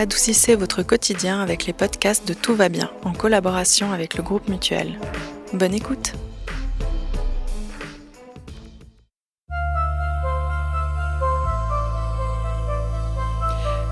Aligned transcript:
adoucissez 0.00 0.56
votre 0.56 0.82
quotidien 0.82 1.42
avec 1.42 1.66
les 1.66 1.74
podcasts 1.74 2.26
de 2.26 2.32
Tout 2.32 2.54
va 2.54 2.70
bien 2.70 2.90
en 3.04 3.12
collaboration 3.12 3.92
avec 3.92 4.16
le 4.16 4.22
groupe 4.22 4.48
Mutuel. 4.48 4.98
Bonne 5.52 5.74
écoute 5.74 6.14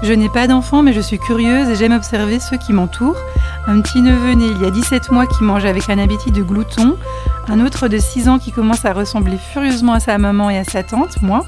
Je 0.03 0.15
n'ai 0.15 0.31
pas 0.31 0.47
d'enfant, 0.47 0.83
mais 0.83 0.95
je 0.95 1.01
suis 1.01 1.19
curieuse 1.19 1.69
et 1.69 1.77
j'aime 1.77 1.93
observer 1.93 2.41
ceux 2.41 2.57
qui 2.57 2.73
m'entourent. 2.73 3.19
Un 3.67 3.83
petit 3.83 4.01
neveu 4.01 4.33
né 4.33 4.47
il 4.47 4.63
y 4.63 4.65
a 4.65 4.71
17 4.71 5.11
mois 5.11 5.27
qui 5.27 5.45
mange 5.45 5.67
avec 5.67 5.91
un 5.91 5.99
appétit 5.99 6.31
de 6.31 6.43
glouton, 6.43 6.97
un 7.49 7.61
autre 7.61 7.89
de 7.89 7.99
6 7.99 8.31
ans 8.31 8.39
qui 8.39 8.51
commence 8.51 8.87
à 8.87 8.95
ressembler 8.95 9.37
furieusement 9.37 9.93
à 9.93 10.01
sa 10.01 10.17
maman 10.17 10.49
et 10.49 10.57
à 10.57 10.65
sa 10.65 10.83
tante, 10.83 11.21
moi, 11.21 11.45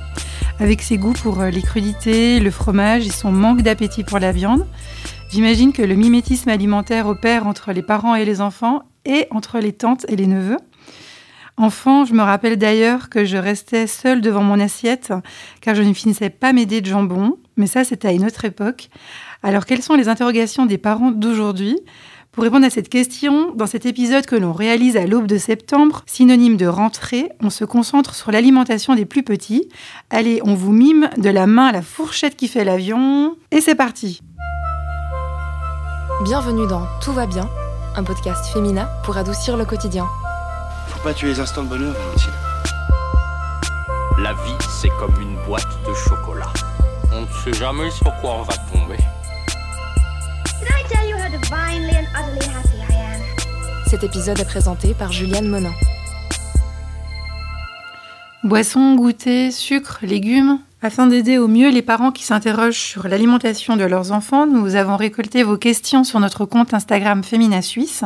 avec 0.60 0.82
ses 0.82 0.98
goûts 0.98 1.14
pour 1.14 1.40
euh, 1.40 1.48
les 1.48 1.62
crudités, 1.62 2.38
le 2.38 2.50
fromage 2.50 3.06
et 3.06 3.10
son 3.10 3.32
manque 3.32 3.62
d'appétit 3.62 4.04
pour 4.04 4.18
la 4.18 4.30
viande. 4.30 4.66
J'imagine 5.30 5.72
que 5.72 5.80
le 5.80 5.94
mimétisme 5.94 6.50
alimentaire 6.50 7.06
opère 7.06 7.46
entre 7.46 7.72
les 7.72 7.82
parents 7.82 8.14
et 8.14 8.26
les 8.26 8.42
enfants 8.42 8.82
et 9.06 9.26
entre 9.30 9.58
les 9.58 9.72
tantes 9.72 10.04
et 10.08 10.16
les 10.16 10.26
neveux. 10.26 10.58
Enfant, 11.56 12.04
je 12.04 12.12
me 12.12 12.22
rappelle 12.22 12.56
d'ailleurs 12.56 13.08
que 13.08 13.24
je 13.24 13.38
restais 13.38 13.86
seule 13.86 14.20
devant 14.20 14.42
mon 14.42 14.60
assiette 14.60 15.14
car 15.62 15.74
je 15.74 15.82
ne 15.82 15.94
finissais 15.94 16.30
pas 16.30 16.52
m'aider 16.52 16.82
de 16.82 16.86
jambon, 16.86 17.38
mais 17.56 17.66
ça 17.66 17.82
c'était 17.82 18.08
à 18.08 18.12
une 18.12 18.26
autre 18.26 18.44
époque. 18.44 18.90
Alors 19.42 19.64
quelles 19.64 19.82
sont 19.82 19.94
les 19.94 20.08
interrogations 20.08 20.66
des 20.66 20.78
parents 20.78 21.10
d'aujourd'hui? 21.10 21.78
Pour 22.32 22.44
répondre 22.44 22.64
à 22.64 22.70
cette 22.70 22.88
question, 22.88 23.52
dans 23.56 23.66
cet 23.66 23.86
épisode 23.86 24.24
que 24.24 24.36
l'on 24.36 24.52
réalise 24.52 24.96
à 24.96 25.04
l'aube 25.04 25.26
de 25.26 25.36
septembre, 25.36 26.02
synonyme 26.06 26.56
de 26.56 26.66
rentrée, 26.66 27.30
on 27.42 27.50
se 27.50 27.64
concentre 27.64 28.14
sur 28.14 28.30
l'alimentation 28.30 28.94
des 28.94 29.04
plus 29.04 29.24
petits. 29.24 29.68
Allez, 30.10 30.40
on 30.44 30.54
vous 30.54 30.70
mime 30.72 31.10
de 31.16 31.28
la 31.28 31.48
main 31.48 31.66
à 31.66 31.72
la 31.72 31.82
fourchette 31.82 32.36
qui 32.36 32.46
fait 32.46 32.64
l'avion, 32.64 33.36
et 33.50 33.60
c'est 33.60 33.74
parti 33.74 34.22
Bienvenue 36.24 36.68
dans 36.68 36.86
Tout 37.02 37.12
va 37.12 37.26
bien, 37.26 37.48
un 37.96 38.04
podcast 38.04 38.46
féminin 38.52 38.88
pour 39.04 39.16
adoucir 39.16 39.56
le 39.56 39.64
quotidien. 39.64 40.06
Faut 40.86 41.02
pas 41.02 41.14
tuer 41.14 41.28
les 41.28 41.40
instants 41.40 41.64
de 41.64 41.68
bonheur, 41.68 41.94
Valentine. 41.94 42.30
La 44.22 44.34
vie, 44.34 44.56
c'est 44.80 44.90
comme 45.00 45.14
une 45.20 45.36
boîte 45.46 45.66
de 45.88 45.94
chocolat. 45.94 46.52
On 47.12 47.22
ne 47.22 47.26
sait 47.42 47.58
jamais 47.58 47.90
sur 47.90 48.14
quoi 48.20 48.36
on 48.38 48.42
va 48.42 48.54
tomber. 51.50 51.90
Cet 53.86 54.04
épisode 54.04 54.38
est 54.38 54.44
présenté 54.44 54.94
par 54.94 55.12
Juliane 55.12 55.48
Monin. 55.48 55.72
Boissons, 58.44 58.94
goûter, 58.94 59.50
sucre, 59.50 59.98
légumes. 60.02 60.60
Afin 60.82 61.06
d'aider 61.06 61.36
au 61.36 61.46
mieux 61.46 61.70
les 61.70 61.82
parents 61.82 62.10
qui 62.10 62.22
s'interrogent 62.22 62.80
sur 62.80 63.06
l'alimentation 63.06 63.76
de 63.76 63.84
leurs 63.84 64.12
enfants, 64.12 64.46
nous 64.46 64.76
avons 64.76 64.96
récolté 64.96 65.42
vos 65.42 65.58
questions 65.58 66.04
sur 66.04 66.20
notre 66.20 66.46
compte 66.46 66.72
Instagram 66.72 67.22
Femina 67.22 67.60
Suisse. 67.60 68.04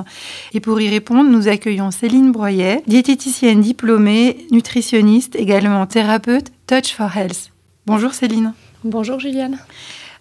Et 0.54 0.60
pour 0.60 0.80
y 0.80 0.88
répondre, 0.88 1.30
nous 1.30 1.46
accueillons 1.46 1.92
Céline 1.92 2.32
Broyet, 2.32 2.82
diététicienne 2.88 3.60
diplômée, 3.60 4.46
nutritionniste, 4.50 5.36
également 5.36 5.86
thérapeute 5.86 6.50
Touch 6.66 6.94
for 6.94 7.16
Health. 7.16 7.50
Bonjour 7.86 8.12
Céline. 8.12 8.54
Bonjour 8.82 9.20
Juliane. 9.20 9.58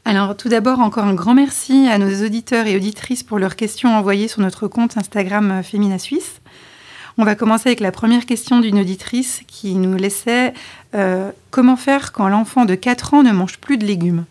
Alors 0.05 0.35
tout 0.35 0.49
d'abord, 0.49 0.79
encore 0.79 1.05
un 1.05 1.13
grand 1.13 1.33
merci 1.33 1.87
à 1.87 1.97
nos 1.97 2.25
auditeurs 2.25 2.67
et 2.67 2.75
auditrices 2.75 3.23
pour 3.23 3.39
leurs 3.39 3.55
questions 3.55 3.95
envoyées 3.95 4.27
sur 4.27 4.41
notre 4.41 4.67
compte 4.67 4.97
Instagram 4.97 5.63
Femina 5.63 5.97
Suisse. 5.97 6.41
On 7.17 7.23
va 7.23 7.35
commencer 7.35 7.69
avec 7.69 7.79
la 7.79 7.91
première 7.91 8.25
question 8.25 8.59
d'une 8.59 8.79
auditrice 8.79 9.43
qui 9.47 9.75
nous 9.75 9.95
laissait 9.95 10.53
euh, 10.93 11.31
comment 11.51 11.77
faire 11.77 12.11
quand 12.11 12.27
l'enfant 12.27 12.65
de 12.65 12.75
4 12.75 13.13
ans 13.13 13.23
ne 13.23 13.31
mange 13.31 13.59
plus 13.59 13.77
de 13.77 13.85
légumes? 13.85 14.25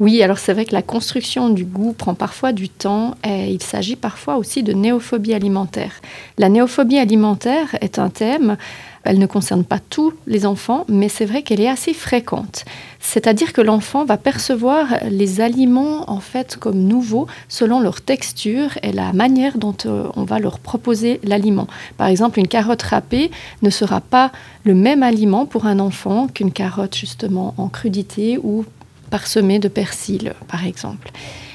Oui, 0.00 0.20
alors 0.22 0.38
c'est 0.38 0.52
vrai 0.52 0.64
que 0.64 0.72
la 0.72 0.82
construction 0.82 1.50
du 1.50 1.64
goût 1.64 1.92
prend 1.92 2.14
parfois 2.14 2.52
du 2.52 2.68
temps 2.68 3.14
et 3.24 3.52
il 3.52 3.62
s'agit 3.62 3.94
parfois 3.94 4.36
aussi 4.36 4.64
de 4.64 4.72
néophobie 4.72 5.34
alimentaire. 5.34 5.92
La 6.38 6.48
néophobie 6.48 6.98
alimentaire 6.98 7.76
est 7.80 8.00
un 8.00 8.08
thème 8.08 8.56
elle 9.04 9.18
ne 9.18 9.26
concerne 9.26 9.64
pas 9.64 9.78
tous 9.78 10.12
les 10.26 10.46
enfants, 10.46 10.84
mais 10.88 11.08
c'est 11.08 11.24
vrai 11.24 11.42
qu'elle 11.42 11.60
est 11.60 11.68
assez 11.68 11.94
fréquente. 11.94 12.64
C'est-à-dire 13.00 13.52
que 13.52 13.60
l'enfant 13.60 14.04
va 14.04 14.16
percevoir 14.16 14.86
les 15.10 15.40
aliments 15.40 16.10
en 16.10 16.20
fait 16.20 16.56
comme 16.56 16.78
nouveaux 16.78 17.26
selon 17.48 17.80
leur 17.80 18.00
texture 18.00 18.78
et 18.82 18.92
la 18.92 19.12
manière 19.12 19.58
dont 19.58 19.76
euh, 19.86 20.08
on 20.14 20.24
va 20.24 20.38
leur 20.38 20.60
proposer 20.60 21.20
l'aliment. 21.24 21.66
Par 21.96 22.06
exemple, 22.06 22.38
une 22.38 22.48
carotte 22.48 22.82
râpée 22.82 23.30
ne 23.62 23.70
sera 23.70 24.00
pas 24.00 24.30
le 24.64 24.74
même 24.74 25.02
aliment 25.02 25.46
pour 25.46 25.66
un 25.66 25.80
enfant 25.80 26.28
qu'une 26.28 26.52
carotte 26.52 26.96
justement 26.96 27.54
en 27.56 27.68
crudité 27.68 28.38
ou 28.42 28.64
parsemée 29.10 29.58
de 29.58 29.68
persil, 29.68 30.32
par 30.48 30.64
exemple. 30.64 31.10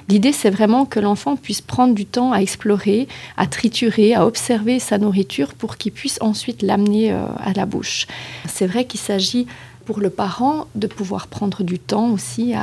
L'idée, 0.10 0.32
c'est 0.32 0.50
vraiment 0.50 0.86
que 0.86 1.00
l'enfant 1.00 1.36
puisse 1.36 1.62
prendre 1.62 1.94
du 1.94 2.06
temps 2.06 2.32
à 2.32 2.40
explorer, 2.40 3.08
à 3.36 3.46
triturer, 3.46 4.14
à 4.14 4.26
observer 4.26 4.80
sa 4.80 4.98
nourriture 4.98 5.54
pour 5.54 5.78
qu'il 5.78 5.92
puisse 5.92 6.18
ensuite 6.22 6.62
l'amener 6.62 7.12
euh, 7.12 7.26
à 7.40 7.54
la 7.54 7.66
bouche. 7.66 8.08
C'est 8.48 8.68
vrai 8.68 8.86
qu'il 8.86 9.00
s'agit 9.00 9.48
pour 9.86 10.00
le 10.00 10.10
parent 10.10 10.68
de 10.76 10.88
pouvoir 10.88 11.28
prendre 11.28 11.64
du 11.64 11.80
temps 11.80 12.10
aussi 12.12 12.54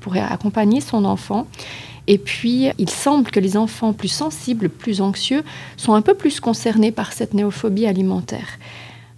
pour 0.00 0.16
accompagner 0.16 0.82
son 0.82 1.06
enfant. 1.06 1.46
Et 2.08 2.18
puis, 2.18 2.68
il 2.78 2.90
semble 2.90 3.30
que 3.30 3.40
les 3.40 3.56
enfants 3.56 3.94
plus 3.94 4.08
sensibles, 4.08 4.68
plus 4.68 5.00
anxieux, 5.00 5.44
sont 5.76 5.94
un 5.94 6.02
peu 6.02 6.14
plus 6.14 6.40
concernés 6.40 6.92
par 6.92 7.12
cette 7.12 7.32
néophobie 7.32 7.86
alimentaire. 7.86 8.58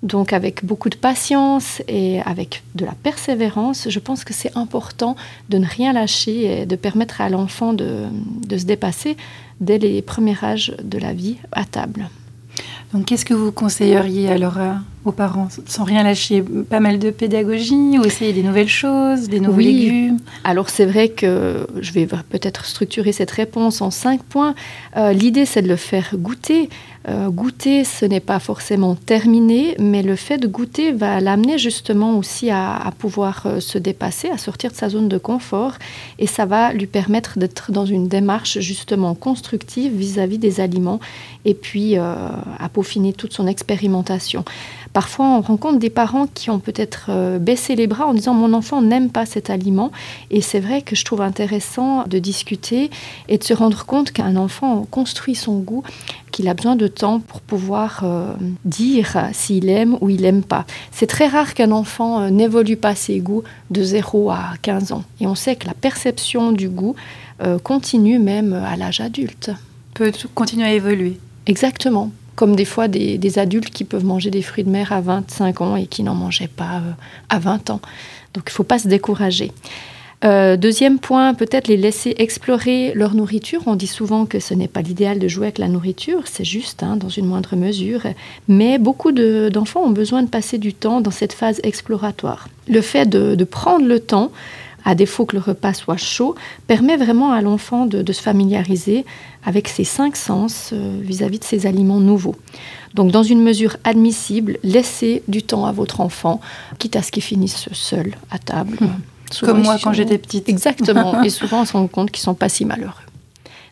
Donc 0.03 0.33
avec 0.33 0.65
beaucoup 0.65 0.89
de 0.89 0.97
patience 0.97 1.83
et 1.87 2.23
avec 2.23 2.63
de 2.75 2.87
la 2.87 2.93
persévérance, 2.93 3.89
je 3.91 3.99
pense 3.99 4.25
que 4.25 4.33
c'est 4.33 4.57
important 4.57 5.15
de 5.51 5.59
ne 5.59 5.67
rien 5.67 5.93
lâcher 5.93 6.63
et 6.63 6.67
de 6.67 6.77
permettre 6.77 7.21
à 7.21 7.29
l'enfant 7.29 7.75
de, 7.75 8.07
se 8.51 8.65
dépasser 8.65 9.17
dès 9.61 9.79
les 9.79 10.01
premiers 10.01 10.43
âges 10.43 10.75
de 10.83 10.99
la 10.99 11.13
vie 11.13 11.37
à 11.53 11.65
table. 11.65 12.09
Donc 12.95 13.05
qu'est-ce 13.07 13.27
que 13.27 13.35
vous 13.35 13.53
conseilleriez 13.53 14.31
alors 14.31 14.59
euh, 14.59 14.73
aux 15.05 15.13
parents, 15.13 15.49
sans 15.67 15.85
rien 15.85 16.03
lâcher, 16.03 16.43
pas 16.69 16.81
mal 16.81 16.99
de 16.99 17.11
pédagogie 17.11 17.99
ou 17.99 18.05
essayer 18.05 18.33
des 18.33 18.43
nouvelles 18.43 18.69
choses, 18.69 19.29
des 19.29 19.41
nouveaux 19.41 19.61
légumes 19.61 20.19
Alors 20.45 20.69
c'est 20.69 20.85
vrai 20.85 21.09
que 21.09 21.67
je 21.81 21.93
vais 21.93 22.07
peut-être 22.07 22.67
structurer 22.67 23.13
cette 23.13 23.31
réponse 23.31 23.81
en 23.81 23.91
cinq 23.91 24.23
points. 24.23 24.55
Euh, 24.97 25.13
l'idée 25.13 25.47
c'est 25.47 25.63
de 25.63 25.69
le 25.69 25.77
faire 25.77 26.11
goûter, 26.15 26.69
euh, 27.09 27.31
goûter, 27.31 27.85
ce 27.85 28.05
n'est 28.05 28.21
pas 28.21 28.39
forcément 28.39 28.95
terminé, 28.95 29.75
mais 29.79 30.03
le 30.03 30.17
fait 30.17 30.37
de 30.37 30.47
goûter 30.47 30.93
va 30.93 31.19
l'amener 31.21 31.57
justement 31.57 32.19
aussi 32.19 32.51
à, 32.51 32.93
pouvoir 32.99 33.45
euh, 33.47 33.61
se 33.61 33.79
dépasser, 33.79 34.29
à 34.29 34.37
sortir 34.37 34.71
de 34.71 34.77
sa 34.77 34.91
zone 34.91 35.09
de 35.09 35.17
confort, 35.17 35.77
et 36.19 36.27
ça 36.27 36.45
va 36.45 36.75
lui 36.75 36.87
permettre 36.87 37.39
d'être 37.39 37.73
dans 37.73 37.87
une 37.87 38.07
démarche 38.07 38.59
justement 38.59 39.15
constructive 39.15 39.95
vis-à-vis 39.95 40.37
des 40.37 40.61
aliments, 40.61 41.01
et 41.47 41.55
puis 41.55 41.97
euh, 41.97 42.03
à 42.59 42.69
peaufiner 42.69 43.15
toute 43.15 43.33
son 43.33 43.47
expérimentation. 43.47 44.45
Parfois, 44.93 45.27
on 45.27 45.41
rencontre 45.41 45.79
des 45.79 45.91
parents 45.91 46.27
qui 46.27 46.51
ont 46.51 46.59
peut-être 46.59 47.39
baissé 47.39 47.77
les 47.77 47.87
bras 47.87 48.07
en 48.07 48.15
disant 48.15 48.35
mon 48.35 48.53
enfant 48.53 48.83
n'aime 48.83 49.11
pas 49.11 49.27
cet 49.27 49.51
aliment, 49.51 49.93
et 50.31 50.41
c'est 50.41 50.61
vrai 50.61 50.83
que 50.83 50.97
je 50.97 51.05
trouve 51.05 51.23
intéressant 51.23 52.05
de 52.07 52.19
discuter 52.19 52.91
et 53.29 53.39
de 53.39 53.45
se 53.45 53.55
rendre 53.55 53.87
compte 53.87 54.11
qu'un 54.13 54.37
enfant 54.37 54.87
construit 54.91 55.35
son 55.35 55.59
goût 55.59 55.85
qu'il 56.31 56.49
a 56.49 56.55
besoin 56.55 56.77
de 56.77 56.87
temps 56.87 57.21
pour 57.21 57.41
pouvoir 57.41 58.01
euh, 58.03 58.33
dire 58.65 59.29
s'il 59.33 59.69
aime 59.69 59.97
ou 60.01 60.11
il 60.11 60.23
n'aime 60.23 60.43
pas. 60.43 60.65
C'est 60.93 61.07
très 61.07 61.27
rare 61.27 61.55
qu'un 61.55 61.73
enfant 61.73 62.21
euh, 62.21 62.31
n'évolue 62.31 62.77
pas 62.77 62.95
ses 62.95 63.19
goûts 63.19 63.43
de 63.71 63.83
0 63.83 64.31
à 64.31 64.55
15 64.63 64.93
ans. 64.93 65.05
Et 65.21 65.27
on 65.27 65.35
sait 65.35 65.57
que 65.57 65.67
la 65.67 65.75
perception 65.75 66.53
du 66.53 66.69
goût 66.69 66.95
euh, 67.43 67.59
continue 67.59 68.19
même 68.19 68.53
à 68.53 68.77
l'âge 68.77 69.01
adulte. 69.01 69.51
Peut 69.95 70.13
continuer 70.35 70.67
à 70.67 70.73
évoluer. 70.73 71.19
Exactement. 71.47 72.11
Comme 72.41 72.57
des 72.57 72.65
fois 72.65 72.89
des, 72.89 73.39
adultes 73.39 73.69
qui 73.69 73.85
peuvent 73.85 74.07
manger 74.07 74.31
des 74.31 74.41
fruits 74.41 74.65
de 74.65 74.71
mer 74.71 74.95
à 74.95 75.03
25 75.03 75.61
ans 75.61 75.77
et 75.77 75.85
qui 75.87 76.03
n'en 76.03 76.15
mangeaient 76.15 76.49
pas 76.49 76.81
à 77.29 77.39
20 77.39 77.69
ans. 77.69 77.83
Donc 78.33 78.45
il 78.47 78.53
ne 78.53 78.55
faut 78.55 78.65
pas 78.65 78.79
se 78.79 78.89
décourager. 78.89 79.53
Euh, 80.25 80.57
deuxième 80.57 80.99
point, 80.99 81.35
peut-être 81.35 81.69
les 81.69 81.77
laisser 81.77 82.15
explorer 82.17 82.93
leur 82.95 83.15
nourriture. 83.15 83.61
On 83.67 83.75
dit 83.75 83.87
souvent 83.87 84.25
que 84.25 84.41
ce 84.41 84.55
n'est 84.55 84.69
pas 84.69 84.81
l'idéal 84.81 85.19
de 85.19 85.29
jouer 85.29 85.49
avec 85.49 85.59
la 85.59 85.69
nourriture, 85.69 86.23
c'est 86.25 86.47
juste 86.47 86.83
hein, 86.83 86.97
dans 86.97 87.11
une 87.11 87.27
moindre 87.27 87.57
mesure. 87.57 88.05
Mais 88.49 88.79
beaucoup 88.79 89.13
d'enfants 89.13 89.83
ont 89.83 89.91
besoin 89.91 90.23
de 90.23 90.29
passer 90.31 90.57
du 90.57 90.73
temps 90.73 91.03
dans 91.03 91.11
cette 91.11 91.35
phase 91.35 91.61
exploratoire. 91.63 92.49
Le 92.69 92.81
fait 92.81 93.05
de, 93.07 93.45
prendre 93.45 93.87
le 93.87 94.01
temps, 94.01 94.33
à 94.85 94.95
défaut 94.95 95.27
que 95.27 95.37
le 95.37 95.43
repas 95.43 95.75
soit 95.75 95.97
chaud, 95.97 96.35
permet 96.67 96.97
vraiment 96.97 97.33
à 97.33 97.41
l'enfant 97.41 97.87
de, 97.87 98.13
se 98.13 98.23
familiariser 98.23 99.05
avec 99.45 99.69
ses 99.69 99.85
cinq 99.85 100.17
sens 100.17 100.71
euh, 100.73 100.99
vis-à-vis 101.01 101.39
de 101.39 101.45
ces 101.45 101.67
aliments 101.67 102.01
nouveaux. 102.01 102.37
Donc, 102.95 103.13
dans 103.13 103.23
une 103.23 103.43
mesure 103.43 103.77
admissible, 103.85 104.59
laissez 104.63 105.23
du 105.29 105.43
temps 105.43 105.65
à 105.65 105.73
votre 105.73 106.01
enfant, 106.01 106.41
quitte 106.79 106.97
à 106.97 107.03
ce 107.03 107.13
qu'il 107.13 107.23
finisse 107.23 107.69
seul 107.73 108.15
à 108.31 108.39
table. 108.39 108.79
Comme 109.41 109.63
moi 109.63 109.77
quand 109.83 109.93
j'étais 109.93 110.19
petite. 110.19 110.49
Exactement. 110.49 111.23
et 111.25 111.31
souvent, 111.31 111.63
on 111.63 111.65
se 111.65 111.73
rend 111.73 111.87
compte 111.87 112.11
qu'ils 112.11 112.23
sont 112.23 112.35
pas 112.35 112.49
si 112.49 112.65
malheureux. 112.65 112.95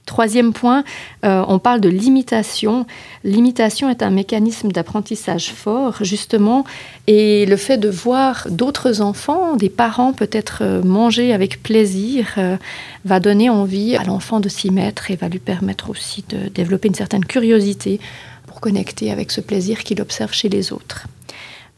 Troisième 0.09 0.55
point, 0.55 0.85
euh, 1.27 1.45
on 1.49 1.59
parle 1.59 1.83
de 1.83 1.91
l'imitation. 1.91 2.87
L'imitation 3.25 3.91
est 3.91 4.03
un 4.03 4.09
mécanisme 4.09 4.73
d'apprentissage 4.73 5.53
fort, 5.53 6.03
justement, 6.03 6.65
et 7.07 7.45
le 7.45 7.59
fait 7.59 7.77
de 7.77 7.91
voir 7.91 8.47
d'autres 8.49 9.03
enfants, 9.03 9.55
des 9.55 9.69
parents 9.69 10.15
peut-être 10.15 10.61
euh, 10.63 10.83
manger 10.83 11.35
avec 11.35 11.63
plaisir, 11.63 12.27
euh, 12.39 12.57
va 13.05 13.21
donner 13.21 13.51
envie 13.51 13.97
à 13.97 14.05
l'enfant 14.05 14.41
de 14.41 14.49
s'y 14.49 14.71
mettre 14.71 15.11
et 15.11 15.17
va 15.17 15.29
lui 15.29 15.41
permettre 15.41 15.91
aussi 15.91 16.25
de 16.31 16.49
développer 16.49 16.89
une 16.89 16.95
certaine 16.95 17.27
curiosité 17.27 18.01
pour 18.47 18.63
connecter 18.63 19.13
avec 19.13 19.31
ce 19.31 19.43
plaisir 19.43 19.85
qu'il 19.85 20.01
observe 20.01 20.33
chez 20.33 20.49
les 20.49 20.73
autres. 20.73 21.07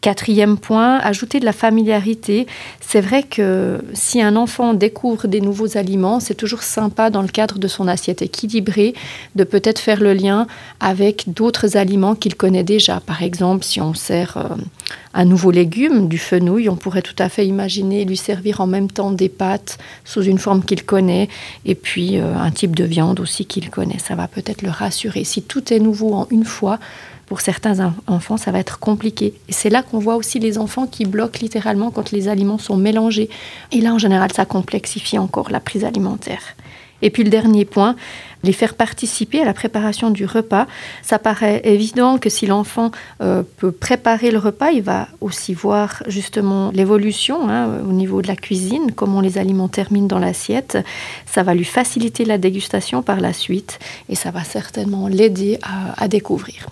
Quatrième 0.00 0.56
point, 0.56 0.98
ajouter 0.98 1.40
de 1.40 1.44
la 1.44 1.52
familiarité. 1.52 2.46
C'est 2.80 3.02
vrai 3.02 3.22
que 3.22 3.82
si 3.92 4.22
un 4.22 4.34
enfant 4.34 4.72
découvre 4.72 5.28
des 5.28 5.42
nouveaux 5.42 5.76
aliments, 5.76 6.20
c'est 6.20 6.34
toujours 6.34 6.62
sympa 6.62 7.10
dans 7.10 7.20
le 7.20 7.28
cadre 7.28 7.58
de 7.58 7.68
son 7.68 7.86
assiette 7.86 8.22
équilibrée 8.22 8.94
de 9.34 9.44
peut-être 9.44 9.78
faire 9.78 10.00
le 10.00 10.14
lien 10.14 10.46
avec 10.80 11.24
d'autres 11.26 11.76
aliments 11.76 12.14
qu'il 12.14 12.34
connaît 12.34 12.62
déjà. 12.62 13.00
Par 13.00 13.22
exemple, 13.22 13.62
si 13.62 13.78
on 13.82 13.92
sert 13.92 14.38
euh, 14.38 14.56
un 15.12 15.26
nouveau 15.26 15.50
légume, 15.50 16.08
du 16.08 16.16
fenouil, 16.16 16.70
on 16.70 16.76
pourrait 16.76 17.02
tout 17.02 17.16
à 17.18 17.28
fait 17.28 17.46
imaginer 17.46 18.06
lui 18.06 18.16
servir 18.16 18.62
en 18.62 18.66
même 18.66 18.90
temps 18.90 19.10
des 19.10 19.28
pâtes 19.28 19.76
sous 20.06 20.22
une 20.22 20.38
forme 20.38 20.64
qu'il 20.64 20.84
connaît 20.84 21.28
et 21.66 21.74
puis 21.74 22.18
euh, 22.18 22.34
un 22.36 22.50
type 22.50 22.74
de 22.74 22.84
viande 22.84 23.20
aussi 23.20 23.44
qu'il 23.44 23.68
connaît. 23.68 23.98
Ça 23.98 24.14
va 24.14 24.28
peut-être 24.28 24.62
le 24.62 24.70
rassurer. 24.70 25.24
Si 25.24 25.42
tout 25.42 25.74
est 25.74 25.78
nouveau 25.78 26.14
en 26.14 26.26
une 26.30 26.44
fois, 26.46 26.78
pour 27.30 27.42
certains 27.42 27.94
enfants, 28.08 28.36
ça 28.36 28.50
va 28.50 28.58
être 28.58 28.80
compliqué. 28.80 29.34
C'est 29.50 29.70
là 29.70 29.84
qu'on 29.84 30.00
voit 30.00 30.16
aussi 30.16 30.40
les 30.40 30.58
enfants 30.58 30.88
qui 30.88 31.04
bloquent 31.04 31.38
littéralement 31.40 31.92
quand 31.92 32.10
les 32.10 32.26
aliments 32.26 32.58
sont 32.58 32.76
mélangés. 32.76 33.30
Et 33.70 33.80
là, 33.80 33.94
en 33.94 33.98
général, 33.98 34.32
ça 34.32 34.44
complexifie 34.44 35.16
encore 35.16 35.48
la 35.48 35.60
prise 35.60 35.84
alimentaire. 35.84 36.42
Et 37.02 37.10
puis 37.10 37.22
le 37.22 37.30
dernier 37.30 37.64
point, 37.64 37.94
les 38.42 38.52
faire 38.52 38.74
participer 38.74 39.40
à 39.40 39.44
la 39.44 39.54
préparation 39.54 40.10
du 40.10 40.24
repas. 40.24 40.66
Ça 41.02 41.20
paraît 41.20 41.60
évident 41.62 42.18
que 42.18 42.28
si 42.28 42.46
l'enfant 42.46 42.90
euh, 43.22 43.44
peut 43.58 43.70
préparer 43.70 44.32
le 44.32 44.38
repas, 44.38 44.72
il 44.72 44.82
va 44.82 45.06
aussi 45.20 45.54
voir 45.54 46.02
justement 46.08 46.72
l'évolution 46.72 47.48
hein, 47.48 47.78
au 47.88 47.92
niveau 47.92 48.22
de 48.22 48.26
la 48.26 48.36
cuisine, 48.36 48.90
comment 48.96 49.20
les 49.20 49.38
aliments 49.38 49.68
terminent 49.68 50.08
dans 50.08 50.18
l'assiette. 50.18 50.78
Ça 51.26 51.44
va 51.44 51.54
lui 51.54 51.64
faciliter 51.64 52.24
la 52.24 52.38
dégustation 52.38 53.02
par 53.02 53.20
la 53.20 53.32
suite 53.32 53.78
et 54.08 54.16
ça 54.16 54.32
va 54.32 54.42
certainement 54.42 55.06
l'aider 55.06 55.60
à 55.96 56.08
découvrir. 56.08 56.66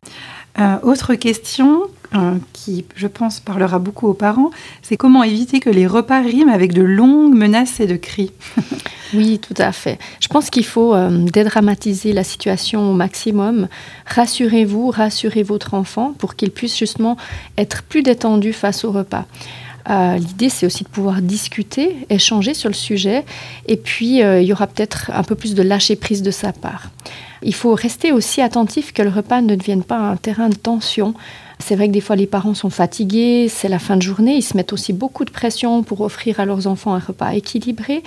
Euh, 0.60 0.76
autre 0.82 1.14
question 1.14 1.82
euh, 2.14 2.36
qui, 2.52 2.84
je 2.96 3.06
pense, 3.06 3.38
parlera 3.38 3.78
beaucoup 3.78 4.08
aux 4.08 4.14
parents, 4.14 4.50
c'est 4.82 4.96
comment 4.96 5.22
éviter 5.22 5.60
que 5.60 5.70
les 5.70 5.86
repas 5.86 6.20
riment 6.20 6.48
avec 6.48 6.72
de 6.72 6.82
longues 6.82 7.34
menaces 7.34 7.78
et 7.78 7.86
de 7.86 7.96
cris. 7.96 8.32
oui, 9.14 9.38
tout 9.38 9.54
à 9.56 9.70
fait. 9.70 9.98
Je 10.20 10.26
pense 10.26 10.50
qu'il 10.50 10.64
faut 10.64 10.94
euh, 10.94 11.10
dédramatiser 11.10 12.12
la 12.12 12.24
situation 12.24 12.90
au 12.90 12.94
maximum. 12.94 13.68
Rassurez-vous, 14.06 14.90
rassurez 14.90 15.44
votre 15.44 15.74
enfant 15.74 16.12
pour 16.18 16.34
qu'il 16.34 16.50
puisse 16.50 16.76
justement 16.76 17.16
être 17.56 17.84
plus 17.84 18.02
détendu 18.02 18.52
face 18.52 18.84
au 18.84 18.92
repas. 18.92 19.26
L'idée, 19.90 20.50
c'est 20.50 20.66
aussi 20.66 20.84
de 20.84 20.88
pouvoir 20.90 21.22
discuter, 21.22 22.06
échanger 22.10 22.52
sur 22.52 22.68
le 22.68 22.74
sujet, 22.74 23.24
et 23.66 23.78
puis 23.78 24.18
il 24.18 24.42
y 24.42 24.52
aura 24.52 24.66
peut-être 24.66 25.10
un 25.14 25.22
peu 25.22 25.34
plus 25.34 25.54
de 25.54 25.62
lâcher 25.62 25.96
prise 25.96 26.20
de 26.20 26.30
sa 26.30 26.52
part. 26.52 26.90
Il 27.42 27.54
faut 27.54 27.74
rester 27.74 28.12
aussi 28.12 28.40
attentif 28.40 28.92
que 28.92 29.02
le 29.02 29.10
repas 29.10 29.40
ne 29.40 29.54
devienne 29.54 29.82
pas 29.82 29.98
un 29.98 30.16
terrain 30.16 30.48
de 30.48 30.54
tension. 30.54 31.14
C'est 31.58 31.74
vrai 31.74 31.88
que 31.88 31.92
des 31.92 32.00
fois 32.00 32.16
les 32.16 32.26
parents 32.26 32.54
sont 32.54 32.70
fatigués, 32.70 33.48
c'est 33.48 33.68
la 33.68 33.78
fin 33.78 33.96
de 33.96 34.02
journée, 34.02 34.36
ils 34.36 34.42
se 34.42 34.56
mettent 34.56 34.72
aussi 34.72 34.92
beaucoup 34.92 35.24
de 35.24 35.30
pression 35.30 35.82
pour 35.82 36.00
offrir 36.02 36.38
à 36.40 36.44
leurs 36.44 36.66
enfants 36.66 36.94
un 36.94 37.00
repas 37.00 37.32
équilibré. 37.32 38.02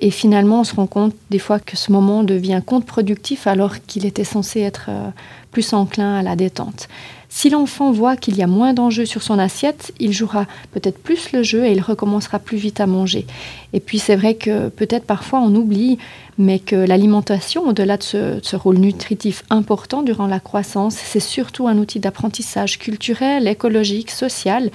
Et 0.00 0.10
finalement, 0.10 0.60
on 0.60 0.64
se 0.64 0.74
rend 0.74 0.86
compte 0.86 1.14
des 1.30 1.38
fois 1.38 1.60
que 1.60 1.76
ce 1.76 1.92
moment 1.92 2.24
devient 2.24 2.62
contre-productif 2.64 3.46
alors 3.46 3.74
qu'il 3.86 4.06
était 4.06 4.24
censé 4.24 4.60
être 4.60 4.86
euh, 4.88 5.10
plus 5.50 5.72
enclin 5.74 6.16
à 6.16 6.22
la 6.22 6.34
détente. 6.34 6.88
Si 7.36 7.50
l'enfant 7.50 7.90
voit 7.90 8.16
qu'il 8.16 8.36
y 8.36 8.44
a 8.44 8.46
moins 8.46 8.74
d'enjeux 8.74 9.06
sur 9.06 9.24
son 9.24 9.40
assiette, 9.40 9.92
il 9.98 10.12
jouera 10.12 10.46
peut-être 10.70 10.98
plus 10.98 11.32
le 11.32 11.42
jeu 11.42 11.66
et 11.66 11.72
il 11.72 11.80
recommencera 11.80 12.38
plus 12.38 12.56
vite 12.56 12.78
à 12.78 12.86
manger. 12.86 13.26
Et 13.72 13.80
puis 13.80 13.98
c'est 13.98 14.14
vrai 14.14 14.34
que 14.36 14.68
peut-être 14.68 15.04
parfois 15.04 15.40
on 15.40 15.52
oublie, 15.56 15.98
mais 16.38 16.60
que 16.60 16.76
l'alimentation, 16.76 17.66
au-delà 17.66 17.96
de 17.96 18.04
ce, 18.04 18.54
rôle 18.54 18.78
nutritif 18.78 19.42
important 19.50 20.02
durant 20.02 20.28
la 20.28 20.38
croissance, 20.38 20.94
c'est 20.94 21.18
surtout 21.18 21.66
un 21.66 21.76
outil 21.76 21.98
d'apprentissage 21.98 22.78
culturel, 22.78 23.48
écologique, 23.48 24.12
social. 24.12 24.70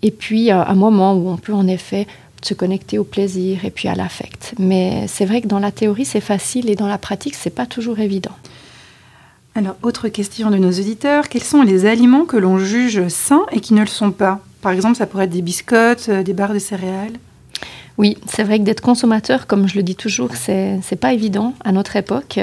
Et 0.00 0.10
puis 0.10 0.50
euh, 0.50 0.64
un 0.64 0.74
moment 0.76 1.12
où 1.12 1.28
on 1.28 1.36
peut 1.36 1.52
en 1.52 1.66
effet 1.66 2.06
se 2.40 2.54
connecter 2.54 2.96
au 2.96 3.04
plaisir 3.04 3.66
et 3.66 3.70
puis 3.70 3.88
à 3.88 3.94
l'affect. 3.94 4.54
Mais 4.58 5.04
c'est 5.06 5.26
vrai 5.26 5.42
que 5.42 5.48
dans 5.48 5.58
la 5.58 5.70
théorie 5.70 6.06
c'est 6.06 6.22
facile 6.22 6.70
et 6.70 6.76
dans 6.76 6.88
la 6.88 6.96
pratique 6.96 7.34
c'est 7.34 7.54
pas 7.54 7.66
toujours 7.66 7.98
évident. 7.98 8.34
Alors, 9.56 9.76
autre 9.82 10.08
question 10.08 10.50
de 10.50 10.58
nos 10.58 10.70
auditeurs, 10.70 11.28
quels 11.28 11.42
sont 11.42 11.62
les 11.62 11.84
aliments 11.84 12.24
que 12.24 12.36
l'on 12.36 12.58
juge 12.58 13.08
sains 13.08 13.46
et 13.50 13.60
qui 13.60 13.74
ne 13.74 13.80
le 13.80 13.88
sont 13.88 14.12
pas? 14.12 14.40
Par 14.62 14.70
exemple, 14.70 14.96
ça 14.96 15.06
pourrait 15.06 15.24
être 15.24 15.30
des 15.30 15.42
biscottes, 15.42 16.06
euh, 16.08 16.22
des 16.22 16.32
barres 16.32 16.54
de 16.54 16.60
céréales. 16.60 17.14
Oui, 17.98 18.16
c'est 18.26 18.44
vrai 18.44 18.58
que 18.58 18.64
d'être 18.64 18.80
consommateur, 18.80 19.46
comme 19.46 19.68
je 19.68 19.74
le 19.74 19.82
dis 19.82 19.96
toujours, 19.96 20.30
c'est 20.36 21.00
pas 21.00 21.12
évident 21.12 21.54
à 21.64 21.72
notre 21.72 21.96
époque. 21.96 22.38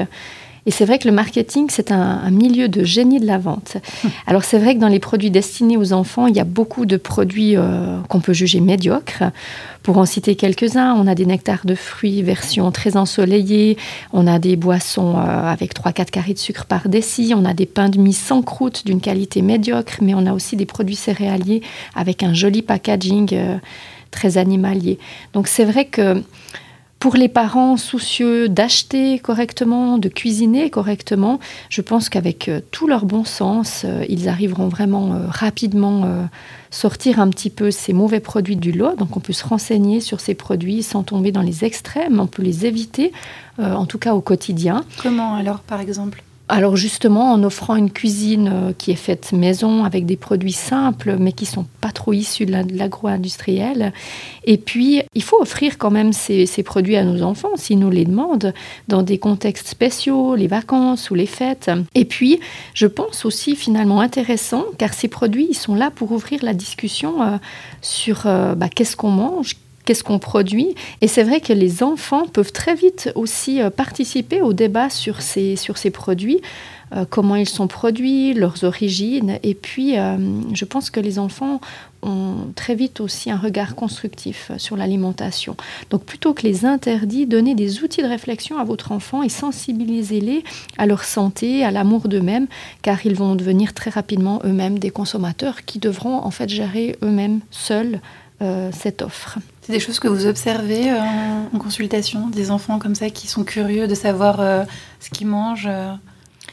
Et 0.68 0.72
c'est 0.72 0.84
vrai 0.84 1.00
que 1.00 1.08
le 1.08 1.14
marketing, 1.14 1.68
c'est 1.70 1.94
un, 1.94 2.30
milieu 2.30 2.68
de 2.68 2.84
génie 2.84 3.22
de 3.22 3.26
la 3.26 3.38
vente. 3.38 3.78
Alors 4.28 4.44
c'est 4.44 4.60
vrai 4.60 4.76
que 4.76 4.82
dans 4.82 4.90
les 4.90 5.00
produits 5.00 5.32
destinés 5.32 5.78
aux 5.78 5.94
enfants, 5.94 6.28
il 6.28 6.36
y 6.36 6.42
a 6.42 6.44
beaucoup 6.44 6.86
de 6.86 6.98
produits 6.98 7.56
euh, 7.56 7.98
qu'on 8.10 8.20
peut 8.20 8.34
juger 8.34 8.60
médiocres. 8.60 9.24
Pour 9.82 9.98
en 9.98 10.06
citer 10.06 10.36
quelques-uns, 10.36 10.94
on 10.96 11.08
a 11.08 11.16
des 11.16 11.26
nectars 11.26 11.66
de 11.66 11.74
fruits 11.74 12.22
version 12.22 12.70
très 12.72 12.98
ensoleillée, 12.98 13.78
on 14.12 14.28
a 14.28 14.40
des 14.40 14.58
boissons 14.58 15.16
euh, 15.16 15.22
avec 15.22 15.74
3-4 15.74 16.10
carrés 16.10 16.34
de 16.34 16.38
sucre 16.38 16.66
par 16.66 16.90
déci, 16.90 17.34
on 17.34 17.46
a 17.46 17.54
des 17.54 17.66
pains 17.66 17.88
de 17.88 17.98
mie 17.98 18.12
sans 18.12 18.42
croûte 18.42 18.86
d'une 18.86 19.00
qualité 19.00 19.42
médiocre, 19.42 20.00
mais 20.02 20.16
on 20.16 20.26
a 20.26 20.34
aussi 20.34 20.58
des 20.58 20.66
produits 20.66 20.98
céréaliers 20.98 21.62
avec 21.96 22.24
un 22.24 22.34
joli 22.34 22.62
packaging 22.62 23.30
euh, 23.32 23.58
très 24.12 24.38
animalier. 24.38 25.00
Donc 25.32 25.48
c'est 25.48 25.64
vrai 25.64 25.86
que 25.86 26.22
pour 27.08 27.16
les 27.16 27.30
parents 27.30 27.78
soucieux 27.78 28.50
d'acheter 28.50 29.20
correctement, 29.20 29.98
de 29.98 30.10
cuisiner 30.10 30.70
correctement, 30.70 31.40
je 31.70 31.80
pense 31.80 32.10
qu'avec 32.10 32.50
euh, 32.50 32.60
tout 32.72 32.86
leur 32.86 33.06
bon 33.06 33.24
sens, 33.24 33.84
euh, 33.86 34.04
ils 34.10 34.28
arriveront 34.28 34.68
vraiment 34.68 35.14
euh, 35.14 35.20
rapidement 35.26 36.28
sortir 36.70 37.22
un 37.22 37.30
petit 37.30 37.50
peu 37.50 37.72
ces 37.72 37.94
mauvais 37.94 38.20
produits 38.20 38.58
du 38.58 38.74
lot. 38.74 38.98
Donc 38.98 39.16
on 39.16 39.22
peut 39.22 39.32
se 39.32 39.48
renseigner 39.48 40.02
sur 40.02 40.20
ces 40.20 40.36
produits 40.36 40.84
sans 40.84 41.04
tomber 41.04 41.32
dans 41.32 41.44
les 41.44 41.64
extrêmes, 41.64 42.20
on 42.20 42.28
peut 42.28 42.44
les 42.44 42.66
éviter, 42.66 43.14
en 43.58 43.86
tout 43.86 44.00
cas 44.00 44.14
au 44.14 44.20
quotidien. 44.20 44.84
Comment 45.02 45.36
alors 45.36 45.60
par 45.60 45.80
exemple? 45.80 46.27
Alors 46.50 46.78
justement, 46.78 47.34
en 47.34 47.44
offrant 47.44 47.76
une 47.76 47.92
cuisine 47.92 48.50
euh, 48.54 48.74
qui 48.78 48.92
est 48.92 48.96
faite 48.96 49.34
maison 49.34 49.84
avec 49.84 50.06
des 50.06 50.16
produits 50.16 50.54
simples, 50.54 51.18
mais 51.20 51.34
qui 51.34 51.46
sont 51.46 51.66
pas 51.82 51.92
trop 51.92 52.14
issus 52.14 52.46
de 52.46 52.78
l'agro-industriel. 52.78 53.92
Et 54.46 54.58
puis, 54.58 55.02
il 55.14 55.24
faut 55.24 55.42
offrir 55.42 55.78
quand 55.78 55.92
même 55.92 56.14
ces, 56.14 56.48
produits 56.64 56.96
à 56.96 57.04
nos 57.04 57.22
enfants, 57.22 57.56
s'ils 57.56 57.80
nous 57.80 57.90
les 57.90 58.06
demandent, 58.06 58.54
dans 58.88 59.04
des 59.04 59.18
contextes 59.18 59.68
spéciaux, 59.68 60.36
les 60.36 60.48
vacances 60.48 61.10
ou 61.10 61.16
les 61.16 61.26
fêtes. 61.26 61.70
Et 61.96 62.06
puis, 62.06 62.40
je 62.74 62.88
pense 62.88 63.26
aussi 63.26 63.56
finalement 63.56 64.00
intéressant, 64.00 64.64
car 64.78 64.94
ces 64.94 65.10
produits, 65.10 65.48
ils 65.50 65.58
sont 65.58 65.76
là 65.76 65.92
pour 65.92 66.14
ouvrir 66.14 66.44
la 66.44 66.54
discussion 66.54 67.22
euh, 67.22 67.38
sur 67.82 68.26
euh, 68.26 68.56
bah, 68.56 68.70
qu'est-ce 68.70 68.96
qu'on 68.96 69.12
mange, 69.12 69.56
qu'est-ce 69.88 70.04
qu'on 70.04 70.20
produit. 70.20 70.76
Et 71.00 71.08
c'est 71.08 71.24
vrai 71.24 71.40
que 71.40 71.54
les 71.54 71.82
enfants 71.82 72.26
peuvent 72.28 72.52
très 72.52 72.76
vite 72.76 73.10
aussi 73.16 73.62
euh, 73.62 73.70
participer 73.70 74.42
au 74.42 74.52
débat 74.52 74.90
sur 74.90 75.22
ces, 75.22 75.56
sur 75.56 75.78
ces 75.78 75.92
produits, 75.92 76.42
euh, 76.94 77.06
comment 77.10 77.38
ils 77.38 77.48
sont 77.48 77.68
produits, 77.68 78.34
leurs 78.34 78.66
origines. 78.66 79.40
Et 79.44 79.56
puis, 79.56 79.98
euh, 79.98 80.18
je 80.54 80.66
pense 80.66 80.90
que 80.90 81.00
les 81.00 81.20
enfants 81.20 81.62
ont 82.02 82.52
très 82.54 82.76
vite 82.76 83.00
aussi 83.00 83.32
un 83.32 83.38
regard 83.38 83.76
constructif 83.76 84.52
sur 84.58 84.76
l'alimentation. 84.76 85.56
Donc, 85.90 86.04
plutôt 86.04 86.34
que 86.34 86.44
les 86.44 86.66
interdits, 86.66 87.26
donnez 87.26 87.56
des 87.56 87.82
outils 87.82 88.02
de 88.02 88.08
réflexion 88.08 88.58
à 88.58 88.66
votre 88.66 88.92
enfant 88.92 89.24
et 89.24 89.30
sensibilisez-les 89.30 90.44
à 90.78 90.86
leur 90.86 91.06
santé, 91.06 91.64
à 91.64 91.72
l'amour 91.72 92.10
d'eux-mêmes, 92.10 92.48
car 92.82 93.06
ils 93.06 93.16
vont 93.16 93.36
devenir 93.36 93.74
très 93.74 93.90
rapidement 93.90 94.42
eux-mêmes 94.44 94.80
des 94.80 94.90
consommateurs 94.90 95.64
qui 95.64 95.80
devront 95.80 96.18
en 96.18 96.32
fait 96.32 96.50
gérer 96.50 96.98
eux-mêmes 97.02 97.40
seuls 97.52 98.02
cette 98.72 99.02
offre. 99.02 99.40
C'est 99.68 99.74
des 99.74 99.82
choses 99.82 100.00
que 100.00 100.08
vous 100.08 100.28
observez 100.28 100.90
euh, 100.90 100.98
en 101.54 101.60
consultation, 101.60 102.30
des 102.30 102.52
enfants 102.52 102.80
comme 102.80 102.96
ça 102.96 103.10
qui 103.10 103.28
sont 103.28 103.44
curieux 103.44 103.86
de 103.86 103.96
savoir 103.96 104.40
euh, 104.40 104.64
ce 105.02 105.10
qu'ils 105.10 105.28
mangent 105.28 105.68
euh 105.70 105.92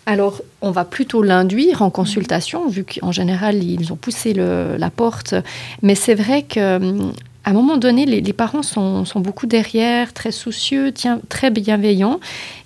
alors, 0.07 0.43
on 0.61 0.71
va 0.71 0.85
plutôt 0.85 1.23
l'induire 1.23 1.81
en 1.81 1.89
consultation, 1.89 2.69
vu 2.69 2.85
qu'en 2.85 3.11
général, 3.11 3.63
ils 3.63 3.91
ont 3.91 3.97
poussé 3.97 4.35
la 4.35 4.91
porte. 4.91 5.35
Mais 5.81 5.95
c'est 5.95 6.15
vrai 6.15 6.43
qu'à 6.43 6.75
un 6.77 7.53
moment 7.55 7.79
donné, 7.79 8.05
les, 8.05 8.33
parents 8.35 8.63
sont, 8.63 9.07
beaucoup 9.17 9.47
derrière, 9.47 10.13
très 10.13 10.31
soucieux, 10.31 10.93
très 11.31 11.51
bienveillants. 11.51 12.21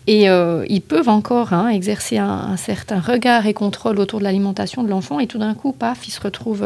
Et 0.09 0.25
ils 0.25 0.81
peuvent 0.81 1.09
encore 1.09 1.53
hein, 1.53 1.69
exercer 1.69 2.19
un, 2.19 2.27
un, 2.29 2.57
certain 2.57 2.99
regard 2.99 3.47
et 3.47 3.55
contrôle 3.55 4.01
autour 4.01 4.19
de 4.19 4.25
l'alimentation 4.25 4.83
de 4.83 4.89
l'enfant. 4.89 5.21
Et 5.21 5.29
tout 5.29 5.39
d'un 5.39 5.55
coup, 5.55 5.71
paf, 5.71 6.09
ils 6.09 6.11
se 6.11 6.21
retrouvent 6.21 6.65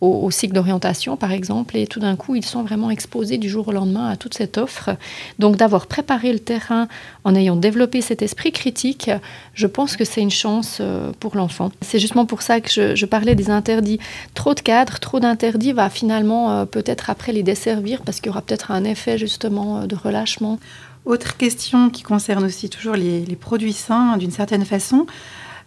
au, 0.00 0.30
cycle 0.30 0.54
d'orientation, 0.54 1.16
par 1.16 1.30
exemple, 1.32 1.76
et 1.76 1.86
tout 1.86 2.00
d'un 2.00 2.16
coup, 2.16 2.34
ils 2.34 2.44
sont 2.44 2.62
vraiment 2.62 2.90
exposés 2.90 3.36
du 3.36 3.50
jour 3.50 3.68
au 3.68 3.72
lendemain 3.72 4.08
à 4.08 4.16
toute 4.16 4.34
cette 4.34 4.56
offre. 4.56 4.90
Donc 5.38 5.56
d'avoir 5.56 5.86
préparé 5.86 6.32
le 6.32 6.38
terrain 6.38 6.88
en 7.24 7.34
ayant 7.34 7.56
développé 7.56 8.00
cet 8.00 8.22
esprit 8.22 8.50
critique, 8.50 9.10
je 9.52 9.66
pense 9.66 9.96
que 9.96 10.04
c'est 10.04 10.22
une 10.22 10.30
chance 10.30 10.78
euh, 10.80 11.12
pour 11.20 11.36
l'enfant. 11.36 11.70
C'est 11.82 11.98
justement 11.98 12.24
pour 12.24 12.40
ça 12.40 12.60
que 12.60 12.70
je, 12.70 13.04
parlais 13.04 13.34
des 13.34 13.50
interdits. 13.50 13.98
Trop 14.34 14.54
de 14.54 14.60
cadres, 14.60 15.00
trop 15.00 15.20
d'interdits 15.20 15.72
va 15.72 15.90
finalement 15.90 16.50
euh, 16.50 16.64
peut-être 16.64 17.10
après 17.10 17.32
les 17.32 17.42
desservir 17.42 18.02
parce 18.02 18.20
qu'il 18.20 18.28
y 18.28 18.30
aura 18.30 18.42
peut-être 18.42 18.70
un 18.70 18.84
effet 18.84 19.18
justement 19.18 19.80
euh, 19.80 19.86
de 19.86 19.96
relâchement. 19.96 20.58
Autre 21.04 21.36
question 21.36 21.90
qui 21.90 22.02
concerne 22.02 22.44
aussi 22.44 22.70
toujours 22.70 22.94
les, 22.94 23.24
les 23.24 23.36
produits 23.36 23.72
sains 23.72 24.16
d'une 24.16 24.30
certaine 24.30 24.64
façon. 24.64 25.06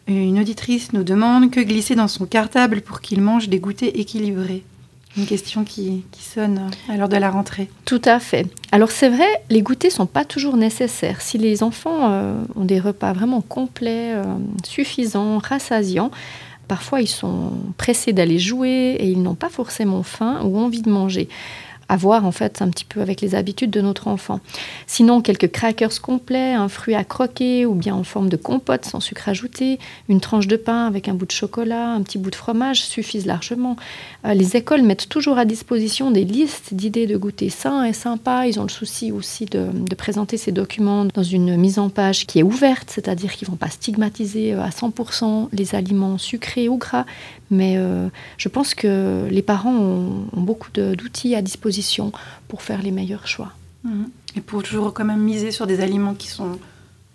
Une 0.07 0.39
auditrice 0.39 0.91
nous 0.93 1.03
demande 1.03 1.49
que 1.49 1.61
glisser 1.61 1.95
dans 1.95 2.07
son 2.07 2.25
cartable 2.25 2.81
pour 2.81 2.99
qu'il 2.99 3.21
mange 3.21 3.47
des 3.47 3.59
goûters 3.59 3.91
équilibrés. 3.93 4.63
Une 5.15 5.25
question 5.25 5.63
qui, 5.63 6.03
sonne 6.19 6.71
à 6.89 6.97
l'heure 6.97 7.07
de 7.07 7.17
la 7.17 7.29
rentrée. 7.29 7.69
Tout 7.85 8.01
à 8.03 8.19
fait. 8.19 8.47
Alors 8.71 8.89
c'est 8.89 9.09
vrai, 9.09 9.27
les 9.51 9.61
goûters 9.61 9.91
sont 9.91 10.07
pas 10.07 10.25
toujours 10.25 10.57
nécessaires. 10.57 11.21
Si 11.21 11.37
les 11.37 11.61
enfants 11.61 12.11
euh, 12.11 12.33
ont 12.55 12.65
des 12.65 12.79
repas 12.79 13.13
vraiment 13.13 13.41
complets, 13.41 14.13
euh, 14.13 14.23
suffisants, 14.65 15.37
rassasiants, 15.37 16.09
parfois 16.67 17.01
ils 17.01 17.07
sont 17.07 17.51
pressés 17.77 18.11
d'aller 18.11 18.39
jouer 18.39 18.97
et 18.99 19.07
ils 19.07 19.21
n'ont 19.21 19.35
pas 19.35 19.49
forcément 19.49 20.01
faim 20.01 20.41
ou 20.43 20.57
envie 20.57 20.81
de 20.81 20.89
manger 20.89 21.29
à 21.93 21.95
voir 21.95 22.25
en 22.25 22.31
fait 22.31 22.63
un 22.63 22.69
petit 22.69 22.85
peu 22.85 23.01
avec 23.01 23.21
les 23.21 23.35
habitudes 23.35 23.69
de 23.69 23.79
notre 23.79 24.07
enfant. 24.07 24.39
Sinon, 24.87 25.21
quelques 25.21 25.51
crackers 25.51 26.01
complets, 26.01 26.53
un 26.53 26.67
fruit 26.67 26.95
à 26.95 27.03
croquer 27.03 27.67
ou 27.67 27.75
bien 27.75 27.93
en 27.93 28.03
forme 28.03 28.29
de 28.29 28.35
compote 28.35 28.85
sans 28.85 28.99
sucre 28.99 29.29
ajouté, 29.29 29.77
une 30.09 30.19
tranche 30.19 30.47
de 30.47 30.55
pain 30.55 30.87
avec 30.87 31.07
un 31.07 31.13
bout 31.13 31.27
de 31.27 31.31
chocolat, 31.31 31.91
un 31.91 32.01
petit 32.01 32.17
bout 32.17 32.31
de 32.31 32.35
fromage 32.35 32.83
suffisent 32.83 33.27
largement. 33.27 33.75
Euh, 34.25 34.33
les 34.33 34.57
écoles 34.57 34.81
mettent 34.81 35.07
toujours 35.07 35.37
à 35.37 35.45
disposition 35.45 36.09
des 36.09 36.23
listes 36.23 36.73
d'idées 36.73 37.05
de 37.05 37.15
goûter 37.15 37.49
sains 37.49 37.83
et 37.83 37.93
sympas. 37.93 38.47
Ils 38.47 38.59
ont 38.59 38.63
le 38.63 38.69
souci 38.69 39.11
aussi 39.11 39.45
de, 39.45 39.69
présenter 39.95 40.37
ces 40.37 40.51
documents 40.51 41.05
dans 41.05 41.21
une 41.21 41.55
mise 41.57 41.77
en 41.77 41.89
page 41.89 42.25
qui 42.25 42.39
est 42.39 42.43
ouverte, 42.43 42.89
c'est-à-dire 42.89 43.33
qu'ils 43.33 43.47
ne 43.47 43.51
vont 43.51 43.57
pas 43.57 43.69
stigmatiser 43.69 44.53
euh, 44.55 44.63
à 44.63 44.69
100% 44.69 45.49
les 45.53 45.75
aliments 45.75 46.17
sucrés 46.17 46.67
ou 46.67 46.77
gras, 46.77 47.05
mais 47.53 47.75
euh, 47.77 48.09
je 48.37 48.49
pense 48.49 48.73
que 48.73 49.27
les 49.29 49.41
parents 49.41 49.75
ont, 49.75 50.25
beaucoup 50.33 50.69
d'outils 50.71 51.35
à 51.35 51.41
disposition 51.41 52.11
pour 52.47 52.61
faire 52.61 52.81
les 52.81 52.91
meilleurs 52.91 53.27
choix. 53.27 53.53
Mhm. 53.83 54.09
Et 54.35 54.41
pour 54.41 54.63
toujours 54.63 54.93
quand 54.93 55.05
même 55.05 55.21
miser 55.21 55.51
sur 55.51 55.67
des 55.67 55.79
aliments 55.79 56.15
qui 56.15 56.27
sont 56.27 56.57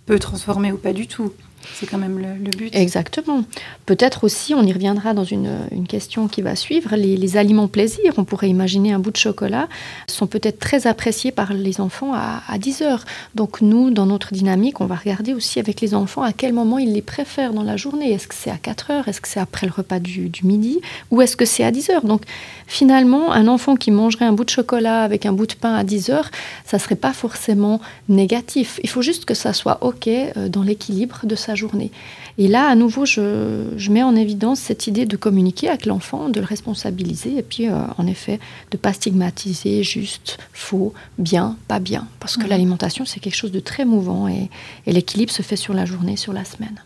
peu 0.08 0.18
transformés 0.18 0.72
ou 0.72 0.78
pas 0.78 0.94
du 0.94 1.06
tout. 1.06 1.32
C'est 1.74 1.86
quand 1.86 1.98
même 1.98 2.18
le, 2.18 2.50
but. 2.56 2.74
Exactement. 2.74 3.44
Peut-être 3.84 4.24
aussi, 4.24 4.54
on 4.54 4.62
y 4.62 4.72
reviendra 4.72 5.12
dans 5.12 5.24
une, 5.24 5.68
question 5.86 6.26
qui 6.28 6.40
va 6.40 6.56
suivre, 6.56 6.96
les, 6.96 7.36
aliments 7.36 7.68
plaisir. 7.68 8.14
On 8.16 8.24
pourrait 8.24 8.48
imaginer 8.48 8.92
un 8.92 8.98
bout 8.98 9.10
de 9.10 9.16
chocolat 9.16 9.68
sont 10.06 10.26
peut-être 10.26 10.58
très 10.58 10.86
appréciés 10.86 11.30
par 11.30 11.52
les 11.52 11.80
enfants 11.80 12.14
à, 12.14 12.58
10 12.58 12.82
heures. 12.82 13.04
Donc 13.34 13.60
nous, 13.60 13.90
dans 13.90 14.06
notre 14.06 14.32
dynamique, 14.32 14.80
on 14.80 14.86
va 14.86 14.94
regarder 14.94 15.34
aussi 15.34 15.58
avec 15.58 15.80
les 15.82 15.94
enfants 15.94 16.22
à 16.22 16.32
quel 16.32 16.52
moment 16.52 16.78
ils 16.78 16.92
les 16.92 17.02
préfèrent 17.02 17.52
dans 17.52 17.62
la 17.62 17.76
journée. 17.76 18.12
Est-ce 18.12 18.28
que 18.28 18.34
c'est 18.34 18.50
à 18.50 18.56
4 18.56 18.90
heures? 18.90 19.08
Est-ce 19.08 19.20
que 19.20 19.28
c'est 19.28 19.40
après 19.40 19.66
le 19.66 19.72
repas 19.72 19.98
du, 19.98 20.30
du 20.30 20.46
midi? 20.46 20.80
Ou 21.10 21.20
est-ce 21.20 21.36
que 21.36 21.44
c'est 21.44 21.64
à 21.64 21.70
10 21.70 21.90
heures? 21.90 22.04
Donc 22.04 22.22
finalement, 22.68 23.32
un 23.32 23.48
enfant 23.48 23.74
qui 23.74 23.90
mangerait 23.90 24.26
un 24.26 24.32
bout 24.32 24.44
de 24.44 24.50
chocolat 24.50 25.02
avec 25.02 25.26
un 25.26 25.32
bout 25.32 25.46
de 25.46 25.54
pain 25.54 25.74
à 25.74 25.82
10 25.82 26.10
heures, 26.10 26.30
ça 26.64 26.78
serait 26.78 26.96
pas 26.96 27.12
forcément 27.12 27.80
négatif. 28.08 28.78
Il 28.84 28.88
faut 28.88 29.02
juste 29.02 29.24
que 29.24 29.34
ça 29.34 29.52
soit 29.52 29.78
OK 29.80 30.06
euh, 30.06 30.48
dans 30.48 30.62
l'équilibre 30.62 31.20
de 31.24 31.34
sa 31.34 31.54
journée. 31.54 31.90
Et 32.36 32.46
là, 32.46 32.68
à 32.68 32.76
nouveau, 32.76 33.04
je, 33.04 33.90
mets 33.90 34.02
en 34.02 34.14
évidence 34.14 34.60
cette 34.60 34.86
idée 34.86 35.06
de 35.06 35.16
communiquer 35.16 35.68
avec 35.68 35.86
l'enfant, 35.86 36.28
de 36.28 36.38
le 36.38 36.46
responsabiliser, 36.46 37.38
et 37.38 37.42
puis, 37.42 37.68
euh, 37.68 37.72
en 37.96 38.06
effet, 38.06 38.38
de 38.70 38.76
pas 38.76 38.92
stigmatiser 38.92 39.82
juste, 39.82 40.38
faux, 40.52 40.92
bien, 41.18 41.56
pas 41.66 41.80
bien. 41.80 42.06
Parce 42.20 42.36
que 42.36 42.44
mmh. 42.44 42.50
l'alimentation, 42.50 43.04
c'est 43.06 43.18
quelque 43.18 43.34
chose 43.34 43.50
de 43.50 43.60
très 43.60 43.84
mouvant, 43.84 44.28
et, 44.28 44.50
l'équilibre 44.86 45.32
se 45.32 45.42
fait 45.42 45.56
sur 45.56 45.74
la 45.74 45.84
journée, 45.84 46.16
sur 46.16 46.32
la 46.32 46.44
semaine. 46.44 46.80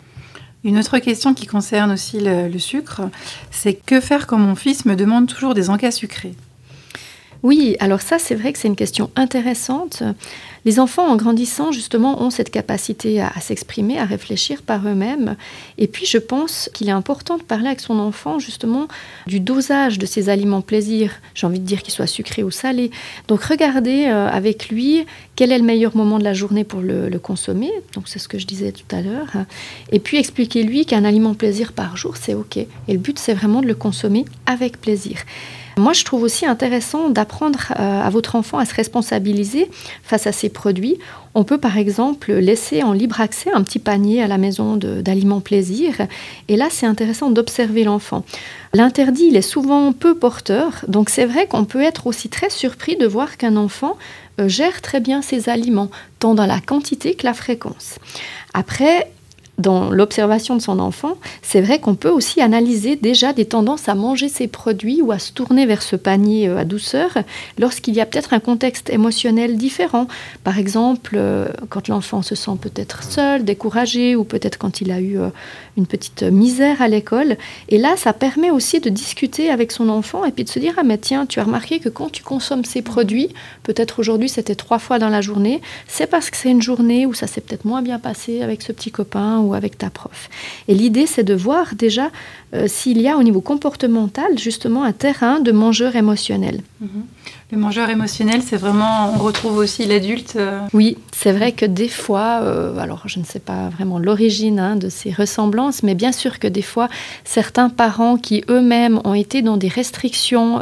Une 0.64 0.78
autre 0.78 0.98
question 0.98 1.34
qui 1.34 1.46
concerne 1.46 1.90
aussi 1.90 2.20
le 2.20 2.58
sucre, 2.58 3.02
c'est 3.50 3.74
que 3.74 4.00
faire 4.00 4.26
quand 4.26 4.38
mon 4.38 4.54
fils 4.54 4.84
me 4.84 4.94
demande 4.94 5.26
toujours 5.26 5.54
des 5.54 5.70
encas 5.70 5.90
sucrés 5.90 6.34
oui, 7.42 7.76
alors 7.80 8.00
ça, 8.00 8.20
c'est 8.20 8.36
vrai 8.36 8.52
que 8.52 8.58
c'est 8.58 8.68
une 8.68 8.76
question 8.76 9.10
intéressante. 9.16 10.04
Les 10.64 10.78
enfants, 10.78 11.08
en 11.08 11.16
grandissant, 11.16 11.72
justement, 11.72 12.22
ont 12.22 12.30
cette 12.30 12.50
capacité 12.50 13.20
à, 13.20 13.32
s'exprimer, 13.40 13.98
à 13.98 14.04
réfléchir 14.04 14.62
par 14.62 14.86
eux-mêmes. 14.86 15.34
Et 15.76 15.88
puis, 15.88 16.06
je 16.06 16.18
pense 16.18 16.70
qu'il 16.72 16.88
est 16.88 16.92
important 16.92 17.38
de 17.38 17.42
parler 17.42 17.66
avec 17.66 17.80
son 17.80 17.98
enfant, 17.98 18.38
justement, 18.38 18.86
du 19.26 19.40
dosage 19.40 19.98
de 19.98 20.06
ces 20.06 20.28
aliments 20.28 20.60
plaisir. 20.60 21.14
J'ai 21.34 21.48
envie 21.48 21.58
de 21.58 21.64
dire 21.64 21.82
qu'ils 21.82 21.92
soient 21.92 22.06
sucrés 22.06 22.44
ou 22.44 22.52
salés. 22.52 22.92
Donc, 23.26 23.42
regardez 23.42 24.06
euh, 24.06 24.28
avec 24.28 24.68
lui 24.68 25.04
quel 25.34 25.50
est 25.50 25.58
le 25.58 25.64
meilleur 25.64 25.96
moment 25.96 26.20
de 26.20 26.24
la 26.24 26.34
journée 26.34 26.62
pour 26.62 26.80
le, 26.80 27.08
le 27.08 27.18
consommer. 27.18 27.72
Donc, 27.94 28.06
c'est 28.06 28.20
ce 28.20 28.28
que 28.28 28.38
je 28.38 28.46
disais 28.46 28.70
tout 28.70 28.94
à 28.94 29.00
l'heure. 29.00 29.32
Et 29.90 29.98
puis, 29.98 30.16
expliquez-lui 30.16 30.86
qu'un 30.86 31.04
aliment 31.04 31.34
plaisir 31.34 31.72
par 31.72 31.96
jour, 31.96 32.16
c'est 32.16 32.34
OK. 32.34 32.56
Et 32.56 32.68
le 32.88 32.98
but, 32.98 33.18
c'est 33.18 33.34
vraiment 33.34 33.62
de 33.62 33.66
le 33.66 33.74
consommer 33.74 34.26
avec 34.46 34.80
plaisir. 34.80 35.16
Moi, 35.76 35.92
je 35.92 36.04
trouve 36.04 36.22
aussi 36.22 36.46
intéressant 36.46 37.08
d'apprendre 37.08 37.72
euh, 37.78 38.02
à 38.02 38.10
votre 38.10 38.36
enfant 38.36 38.58
à 38.58 38.64
se 38.64 38.74
responsabiliser 38.74 39.70
face 40.02 40.26
à 40.26 40.32
ces 40.32 40.48
produits. 40.48 40.98
On 41.34 41.44
peut 41.44 41.58
par 41.58 41.78
exemple 41.78 42.32
laisser 42.32 42.82
en 42.82 42.92
libre 42.92 43.20
accès 43.20 43.50
un 43.52 43.62
petit 43.62 43.78
panier 43.78 44.22
à 44.22 44.26
la 44.26 44.36
maison 44.36 44.76
d'aliments 44.76 45.40
plaisir. 45.40 45.94
Et 46.48 46.56
là, 46.56 46.68
c'est 46.70 46.86
intéressant 46.86 47.30
d'observer 47.30 47.84
l'enfant. 47.84 48.24
L'interdit, 48.74 49.28
il 49.28 49.36
est 49.36 49.42
souvent 49.42 49.92
peu 49.92 50.14
porteur. 50.14 50.84
Donc 50.88 51.08
c'est 51.08 51.24
vrai 51.24 51.46
qu'on 51.46 51.64
peut 51.64 51.82
être 51.82 52.06
aussi 52.06 52.28
très 52.28 52.50
surpris 52.50 52.96
de 52.96 53.06
voir 53.06 53.38
qu'un 53.38 53.56
enfant 53.56 53.96
euh, 54.40 54.48
gère 54.48 54.82
très 54.82 55.00
bien 55.00 55.22
ses 55.22 55.48
aliments, 55.48 55.90
tant 56.18 56.34
dans 56.34 56.46
la 56.46 56.60
quantité 56.60 57.14
que 57.14 57.24
la 57.24 57.34
fréquence. 57.34 57.98
Après, 58.54 59.10
dans 59.58 59.90
l'observation 59.90 60.56
de 60.56 60.62
son 60.62 60.78
enfant, 60.78 61.18
c'est 61.42 61.60
vrai 61.60 61.78
qu'on 61.78 61.94
peut 61.94 62.08
aussi 62.08 62.40
analyser 62.40 62.96
déjà 62.96 63.32
des 63.32 63.44
tendances 63.44 63.88
à 63.88 63.94
manger 63.94 64.28
ces 64.28 64.48
produits 64.48 65.02
ou 65.02 65.12
à 65.12 65.18
se 65.18 65.32
tourner 65.32 65.66
vers 65.66 65.82
ce 65.82 65.94
panier 65.94 66.48
euh, 66.48 66.58
à 66.58 66.64
douceur 66.64 67.10
lorsqu'il 67.58 67.94
y 67.94 68.00
a 68.00 68.06
peut-être 68.06 68.32
un 68.32 68.40
contexte 68.40 68.88
émotionnel 68.90 69.56
différent. 69.56 70.08
Par 70.42 70.58
exemple, 70.58 71.16
euh, 71.16 71.46
quand 71.68 71.88
l'enfant 71.88 72.22
se 72.22 72.34
sent 72.34 72.52
peut-être 72.60 73.02
seul, 73.02 73.44
découragé 73.44 74.16
ou 74.16 74.24
peut-être 74.24 74.56
quand 74.58 74.80
il 74.80 74.90
a 74.90 75.00
eu 75.00 75.18
euh, 75.18 75.28
une 75.76 75.86
petite 75.86 76.22
misère 76.22 76.82
à 76.82 76.88
l'école. 76.88 77.36
Et 77.68 77.78
là, 77.78 77.96
ça 77.96 78.12
permet 78.12 78.50
aussi 78.50 78.80
de 78.80 78.90
discuter 78.90 79.50
avec 79.50 79.70
son 79.72 79.88
enfant 79.88 80.24
et 80.24 80.32
puis 80.32 80.44
de 80.44 80.48
se 80.48 80.58
dire, 80.58 80.74
ah 80.78 80.82
mais 80.82 80.98
tiens, 80.98 81.26
tu 81.26 81.40
as 81.40 81.44
remarqué 81.44 81.78
que 81.78 81.88
quand 81.88 82.10
tu 82.10 82.22
consommes 82.22 82.64
ces 82.64 82.82
produits, 82.82 83.28
peut-être 83.62 83.98
aujourd'hui 83.98 84.28
c'était 84.28 84.54
trois 84.54 84.78
fois 84.78 84.98
dans 84.98 85.08
la 85.08 85.20
journée, 85.20 85.60
c'est 85.86 86.06
parce 86.06 86.30
que 86.30 86.36
c'est 86.36 86.50
une 86.50 86.62
journée 86.62 87.06
où 87.06 87.14
ça 87.14 87.26
s'est 87.26 87.40
peut-être 87.40 87.64
moins 87.64 87.82
bien 87.82 87.98
passé 87.98 88.42
avec 88.42 88.62
ce 88.62 88.72
petit 88.72 88.90
copain 88.90 89.38
ou 89.38 89.51
avec 89.54 89.78
ta 89.78 89.90
prof. 89.90 90.28
Et 90.68 90.74
l'idée, 90.74 91.06
c'est 91.06 91.24
de 91.24 91.34
voir 91.34 91.74
déjà 91.74 92.10
euh, 92.54 92.66
s'il 92.68 93.00
y 93.00 93.08
a 93.08 93.16
au 93.16 93.22
niveau 93.22 93.40
comportemental 93.40 94.38
justement 94.38 94.84
un 94.84 94.92
terrain 94.92 95.40
de 95.40 95.52
mangeur 95.52 95.96
émotionnel. 95.96 96.60
Mhm. 96.80 97.04
Le 97.52 97.58
mangeur 97.58 97.90
émotionnel, 97.90 98.40
c'est 98.40 98.56
vraiment, 98.56 99.12
on 99.14 99.18
retrouve 99.18 99.58
aussi 99.58 99.84
l'adulte. 99.84 100.36
Euh. 100.36 100.58
Oui, 100.72 100.96
c'est 101.14 101.32
vrai 101.32 101.52
que 101.52 101.66
des 101.66 101.90
fois, 101.90 102.40
euh, 102.40 102.78
alors 102.78 103.02
je 103.04 103.18
ne 103.18 103.24
sais 103.24 103.40
pas 103.40 103.68
vraiment 103.68 103.98
l'origine 103.98 104.58
hein, 104.58 104.76
de 104.76 104.88
ces 104.88 105.12
ressemblances, 105.12 105.82
mais 105.82 105.94
bien 105.94 106.12
sûr 106.12 106.38
que 106.38 106.48
des 106.48 106.62
fois, 106.62 106.88
certains 107.24 107.68
parents 107.68 108.16
qui 108.16 108.42
eux-mêmes 108.48 109.02
ont 109.04 109.12
été 109.12 109.42
dans 109.42 109.58
des 109.58 109.68
restrictions 109.68 110.60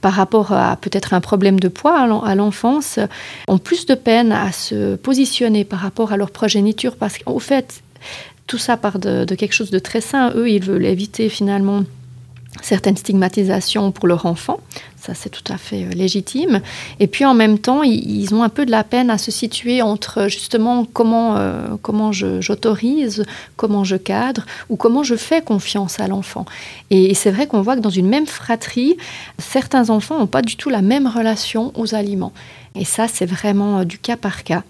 par 0.00 0.14
rapport 0.14 0.52
à 0.52 0.76
peut-être 0.76 1.12
un 1.12 1.20
problème 1.20 1.60
de 1.60 1.68
poids 1.68 2.00
à 2.24 2.34
l'enfance, 2.34 2.98
ont 3.46 3.58
plus 3.58 3.84
de 3.84 3.94
peine 3.94 4.32
à 4.32 4.50
se 4.50 4.96
positionner 4.96 5.66
par 5.66 5.80
rapport 5.80 6.12
à 6.12 6.16
leur 6.16 6.30
progéniture 6.30 6.96
parce 6.96 7.18
qu'au 7.18 7.38
fait, 7.38 7.82
tout 8.46 8.56
ça 8.56 8.78
part 8.78 8.98
de, 8.98 9.26
quelque 9.34 9.52
chose 9.52 9.70
de 9.70 9.78
très 9.78 10.00
sain. 10.00 10.32
Eux, 10.34 10.48
ils 10.48 10.64
veulent 10.64 10.86
éviter 10.86 11.28
finalement 11.28 11.84
certaines 12.62 12.96
stigmatisations 12.96 13.92
pour 13.92 14.06
leur 14.06 14.26
enfant. 14.26 14.60
Ça, 15.00 15.14
c'est 15.14 15.30
tout 15.30 15.52
à 15.52 15.56
fait 15.56 15.84
euh, 15.84 15.90
légitime. 15.90 16.60
Et 16.98 17.06
puis, 17.06 17.24
en 17.24 17.34
même 17.34 17.58
temps, 17.58 17.82
ils, 17.82 18.34
ont 18.34 18.42
un 18.42 18.48
peu 18.48 18.66
de 18.66 18.70
la 18.70 18.84
peine 18.84 19.10
à 19.10 19.18
se 19.18 19.30
situer 19.30 19.80
entre 19.80 20.28
justement 20.28 20.84
comment, 20.84 21.36
euh, 21.36 21.76
comment 21.80 22.10
j'autorise, 22.12 23.24
comment 23.56 23.84
je 23.84 23.96
cadre 23.96 24.44
ou 24.68 24.76
comment 24.76 25.02
je 25.02 25.14
fais 25.14 25.40
confiance 25.40 26.00
à 26.00 26.08
l'enfant. 26.08 26.44
Et, 26.90 27.14
c'est 27.14 27.30
vrai 27.30 27.46
qu'on 27.46 27.62
voit 27.62 27.76
que 27.76 27.80
dans 27.80 27.90
une 27.90 28.08
même 28.08 28.26
fratrie, 28.26 28.96
certains 29.38 29.90
enfants 29.90 30.18
n'ont 30.18 30.26
pas 30.26 30.42
du 30.42 30.56
tout 30.56 30.68
la 30.68 30.82
même 30.82 31.06
relation 31.06 31.72
aux 31.76 31.94
aliments. 31.94 32.32
Et 32.74 32.84
ça, 32.84 33.06
c'est 33.08 33.26
vraiment 33.26 33.78
euh, 33.78 33.84
du 33.84 33.98
cas 33.98 34.16
par 34.16 34.42
cas. 34.42 34.62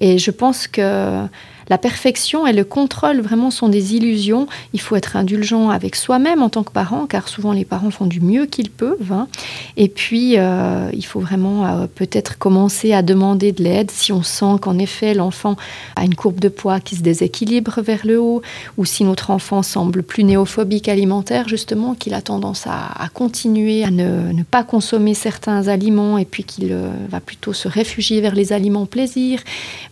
Et 0.00 0.18
je 0.18 0.30
pense 0.30 0.66
que 0.66 1.26
La 1.68 1.78
perfection 1.78 2.46
et 2.46 2.52
le 2.52 2.64
contrôle 2.64 3.20
vraiment 3.20 3.50
sont 3.50 3.68
des 3.68 3.94
illusions. 3.94 4.46
Il 4.72 4.80
faut 4.80 4.96
être 4.96 5.16
indulgent 5.16 5.70
avec 5.70 5.96
soi-même 5.96 6.42
en 6.42 6.48
tant 6.48 6.62
que 6.62 6.72
parent, 6.72 7.06
car 7.06 7.28
souvent 7.28 7.52
les 7.52 7.64
parents 7.64 7.90
font 7.90 8.06
du 8.06 8.20
mieux 8.20 8.46
qu'ils 8.46 8.70
peuvent. 8.70 9.12
Hein. 9.12 9.28
Et 9.76 9.88
puis, 9.88 10.38
euh, 10.38 10.90
il 10.92 11.04
faut 11.04 11.20
vraiment 11.20 11.66
euh, 11.66 11.86
peut-être 11.92 12.38
commencer 12.38 12.92
à 12.92 13.02
demander 13.02 13.52
de 13.52 13.62
l'aide 13.62 13.90
si 13.90 14.12
on 14.12 14.22
sent 14.22 14.58
qu'en 14.60 14.78
effet 14.78 15.14
l'enfant 15.14 15.56
a 15.96 16.04
une 16.04 16.14
courbe 16.14 16.40
de 16.40 16.48
poids 16.48 16.80
qui 16.80 16.96
se 16.96 17.02
déséquilibre 17.02 17.80
vers 17.82 18.06
le 18.06 18.20
haut, 18.20 18.42
ou 18.76 18.84
si 18.84 19.04
notre 19.04 19.30
enfant 19.30 19.62
semble 19.62 20.02
plus 20.02 20.24
néophobique 20.24 20.88
alimentaire, 20.88 21.48
justement, 21.48 21.94
qu'il 21.94 22.14
a 22.14 22.22
tendance 22.22 22.66
à, 22.66 23.08
continuer 23.12 23.84
à 23.84 23.90
ne, 23.90 24.42
pas 24.42 24.62
consommer 24.62 25.14
certains 25.14 25.68
aliments 25.68 26.18
et 26.18 26.24
puis 26.24 26.44
qu'il 26.44 26.68
euh, 26.70 26.90
va 27.08 27.20
plutôt 27.20 27.52
se 27.52 27.68
réfugier 27.68 28.20
vers 28.20 28.34
les 28.34 28.52
aliments 28.52 28.86
plaisir. 28.86 29.40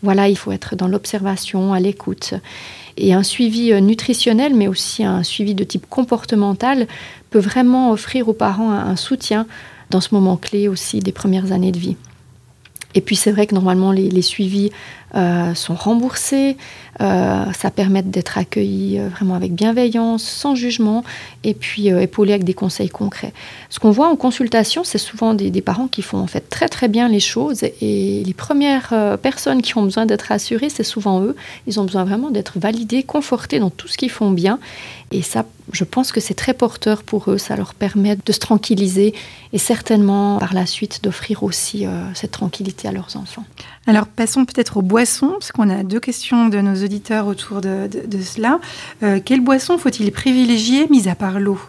Voilà, 0.02 0.28
il 0.28 0.37
faut 0.37 0.52
être 0.52 0.76
dans 0.76 0.88
l'observation, 0.88 1.65
à 1.73 1.80
l'écoute. 1.80 2.35
Et 2.96 3.12
un 3.12 3.23
suivi 3.23 3.73
euh, 3.73 3.80
nutritionnel, 3.80 4.54
mais 4.54 4.68
aussi 4.68 5.04
un 5.04 5.23
suivi 5.23 5.54
de 5.54 5.64
type 5.64 5.87
comportemental, 5.88 6.87
peut 7.30 7.38
vraiment 7.38 7.90
offrir 7.90 8.28
aux 8.28 8.32
parents 8.32 8.70
un 8.70 8.96
soutien 8.96 9.46
dans 9.90 10.00
ce 10.00 10.14
moment 10.14 10.37
clé 10.37 10.68
aussi 10.68 11.00
des 11.00 11.12
premières 11.12 11.52
années 11.52 11.73
de 11.73 11.78
vie. 11.78 11.96
Et 12.96 13.02
puis 13.02 13.14
c'est 13.14 13.30
vrai 13.30 13.46
que 13.46 13.54
normalement 13.54 13.92
les, 13.92 14.23
suivis 14.23 14.73
euh, 15.14 15.54
sont 15.54 15.76
remboursés, 15.76 16.56
euh, 17.00 17.44
ça 17.52 17.70
permet 17.70 18.02
d'être 18.02 18.38
accueilli 18.38 18.98
euh, 18.98 19.08
vraiment 19.08 19.34
avec 19.34 19.54
bienveillance, 19.54 20.25
sans 20.25 20.56
jugement, 20.56 21.04
et 21.44 21.54
puis 21.54 21.88
épaulé 21.88 22.32
avec 22.32 22.42
des 22.42 22.54
conseils 22.54 22.88
concrets. 22.88 23.32
Ce 23.70 23.78
qu'on 23.78 23.92
voit 23.92 24.08
en 24.08 24.16
consultation, 24.16 24.82
c'est 24.82 24.98
souvent 24.98 25.34
des, 25.34 25.50
parents 25.60 25.86
qui 25.86 26.02
font 26.02 26.18
en 26.18 26.26
fait 26.26 26.48
très 26.48 26.68
très 26.68 26.88
bien 26.88 27.08
les 27.08 27.20
choses, 27.20 27.62
et 27.62 28.22
les 28.26 28.34
premières 28.34 29.16
personnes 29.22 29.62
qui 29.62 29.78
ont 29.78 29.82
besoin 29.82 30.06
d'être 30.06 30.22
rassurées, 30.22 30.70
c'est 30.70 30.82
souvent 30.82 31.22
eux. 31.22 31.36
Ils 31.68 31.78
ont 31.78 31.84
besoin 31.84 32.04
vraiment 32.04 32.30
d'être 32.30 32.58
validés, 32.58 33.04
confortés 33.04 33.60
dans 33.60 33.70
tout 33.70 33.86
ce 33.86 33.96
qu'ils 33.96 34.10
font 34.10 34.32
bien, 34.32 34.58
et 35.12 35.22
ça, 35.22 35.44
je 35.72 35.84
pense 35.84 36.10
que 36.10 36.20
c'est 36.20 36.34
très 36.34 36.52
porteur 36.52 37.04
pour 37.04 37.30
eux. 37.30 37.38
Ça 37.38 37.54
leur 37.54 37.75
permet 37.75 38.16
de 38.16 38.32
se 38.32 38.40
tranquilliser 38.40 39.14
et 39.52 39.58
certainement 39.58 40.38
par 40.38 40.52
la 40.52 40.66
suite 40.66 41.04
d'offrir 41.04 41.44
aussi 41.44 41.86
cette 42.14 42.32
tranquillité 42.32 42.88
à 42.88 42.92
leurs 42.92 43.16
enfants. 43.16 43.44
Alors 43.86 44.08
passons 44.08 44.44
peut-être 44.44 44.78
aux 44.78 44.82
boissons, 44.97 45.33
parce 45.33 45.53
qu'on 45.53 45.69
a 45.69 45.83
deux 45.83 46.00
questions 46.00 46.49
de 46.49 46.59
nos 46.59 46.83
auditeurs 46.83 47.26
autour 47.26 47.61
de, 47.61 47.87
cela. 48.23 48.61
Euh, 49.03 49.21
quelle 49.23 49.43
boisson 49.43 49.76
faut-il 49.76 50.11
privilégier, 50.11 50.87
mis 50.88 51.07
à 51.07 51.15
part 51.15 51.38
l'eau? 51.38 51.61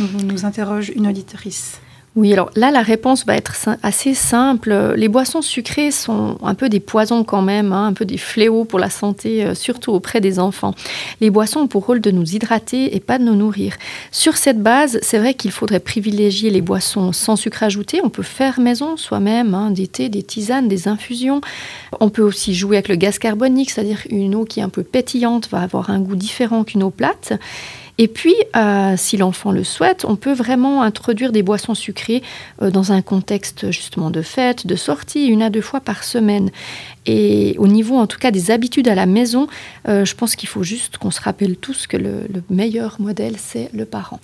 Nous 0.00 0.44
interroge 0.44 0.88
une 0.88 1.06
auditrice. 1.06 1.80
Oui, 2.16 2.32
alors 2.32 2.50
là, 2.56 2.70
la 2.70 2.80
réponse 2.80 3.26
va 3.26 3.36
être 3.36 3.54
assez 3.82 4.14
simple. 4.14 4.94
Les 4.96 5.08
boissons 5.08 5.42
sucrées 5.42 5.90
sont 5.90 6.38
un 6.42 6.54
peu 6.54 6.70
des 6.70 6.80
poisons 6.80 7.24
quand 7.24 7.42
même, 7.42 7.74
hein, 7.74 7.88
un 7.88 7.92
peu 7.92 8.06
des 8.06 8.16
fléaux 8.16 8.64
pour 8.64 8.78
la 8.78 8.88
santé, 8.88 9.44
euh, 9.44 9.54
surtout 9.54 9.92
auprès 9.92 10.22
des 10.22 10.38
enfants. 10.38 10.74
Les 11.20 11.28
boissons 11.28 11.60
ont 11.60 11.66
pour 11.66 11.84
rôle 11.84 12.00
de 12.00 12.10
nous 12.10 12.34
hydrater 12.34 12.96
et 12.96 13.00
pas 13.00 13.18
de 13.18 13.24
nous 13.24 13.34
nourrir. 13.34 13.74
Sur 14.12 14.38
cette 14.38 14.62
base, 14.62 14.98
c'est 15.02 15.18
vrai 15.18 15.34
qu'il 15.34 15.50
faudrait 15.50 15.78
privilégier 15.78 16.48
les 16.48 16.62
boissons 16.62 17.12
sans 17.12 17.36
sucre 17.36 17.62
ajouté. 17.62 18.00
On 18.02 18.08
peut 18.08 18.22
faire 18.22 18.60
maison 18.60 18.96
soi-même, 18.96 19.52
hein, 19.52 19.70
des 19.70 19.86
thés, 19.86 20.08
des 20.08 20.22
tisanes, 20.22 20.68
des 20.68 20.88
infusions. 20.88 21.42
On 22.00 22.08
peut 22.08 22.22
aussi 22.22 22.54
jouer 22.54 22.78
avec 22.78 22.88
le 22.88 22.96
gaz 22.96 23.18
carbonique, 23.18 23.70
c'est-à-dire 23.70 24.00
une 24.08 24.34
eau 24.34 24.46
qui 24.46 24.60
est 24.60 24.62
un 24.62 24.70
peu 24.70 24.84
pétillante 24.84 25.50
va 25.50 25.60
avoir 25.60 25.90
un 25.90 26.00
goût 26.00 26.16
différent 26.16 26.64
qu'une 26.64 26.82
eau 26.82 26.90
plate. 26.90 27.34
Et 27.98 28.08
puis, 28.08 28.34
euh, 28.54 28.94
si 28.96 29.16
l'enfant 29.16 29.52
le 29.52 29.64
souhaite, 29.64 30.04
on 30.04 30.16
peut 30.16 30.32
vraiment 30.32 30.82
introduire 30.82 31.32
des 31.32 31.42
boissons 31.42 31.74
sucrées 31.74 32.22
euh, 32.60 32.70
dans 32.70 32.92
un 32.92 33.00
contexte 33.00 33.70
justement 33.70 34.10
de 34.10 34.20
fête, 34.20 34.66
de 34.66 34.76
sortie, 34.76 35.26
une 35.26 35.42
à 35.42 35.48
deux 35.48 35.62
fois 35.62 35.80
par 35.80 36.04
semaine. 36.04 36.50
Et 37.06 37.54
au 37.58 37.68
niveau 37.68 37.96
en 37.96 38.06
tout 38.06 38.18
cas 38.18 38.30
des 38.30 38.50
habitudes 38.50 38.88
à 38.88 38.94
la 38.94 39.06
maison, 39.06 39.46
euh, 39.88 40.04
je 40.04 40.14
pense 40.14 40.36
qu'il 40.36 40.48
faut 40.48 40.62
juste 40.62 40.98
qu'on 40.98 41.10
se 41.10 41.20
rappelle 41.20 41.56
tous 41.56 41.86
que 41.86 41.96
le, 41.96 42.26
meilleur 42.50 43.00
modèle, 43.00 43.36
c'est 43.38 43.70
le 43.72 43.86
parent. 43.86 44.20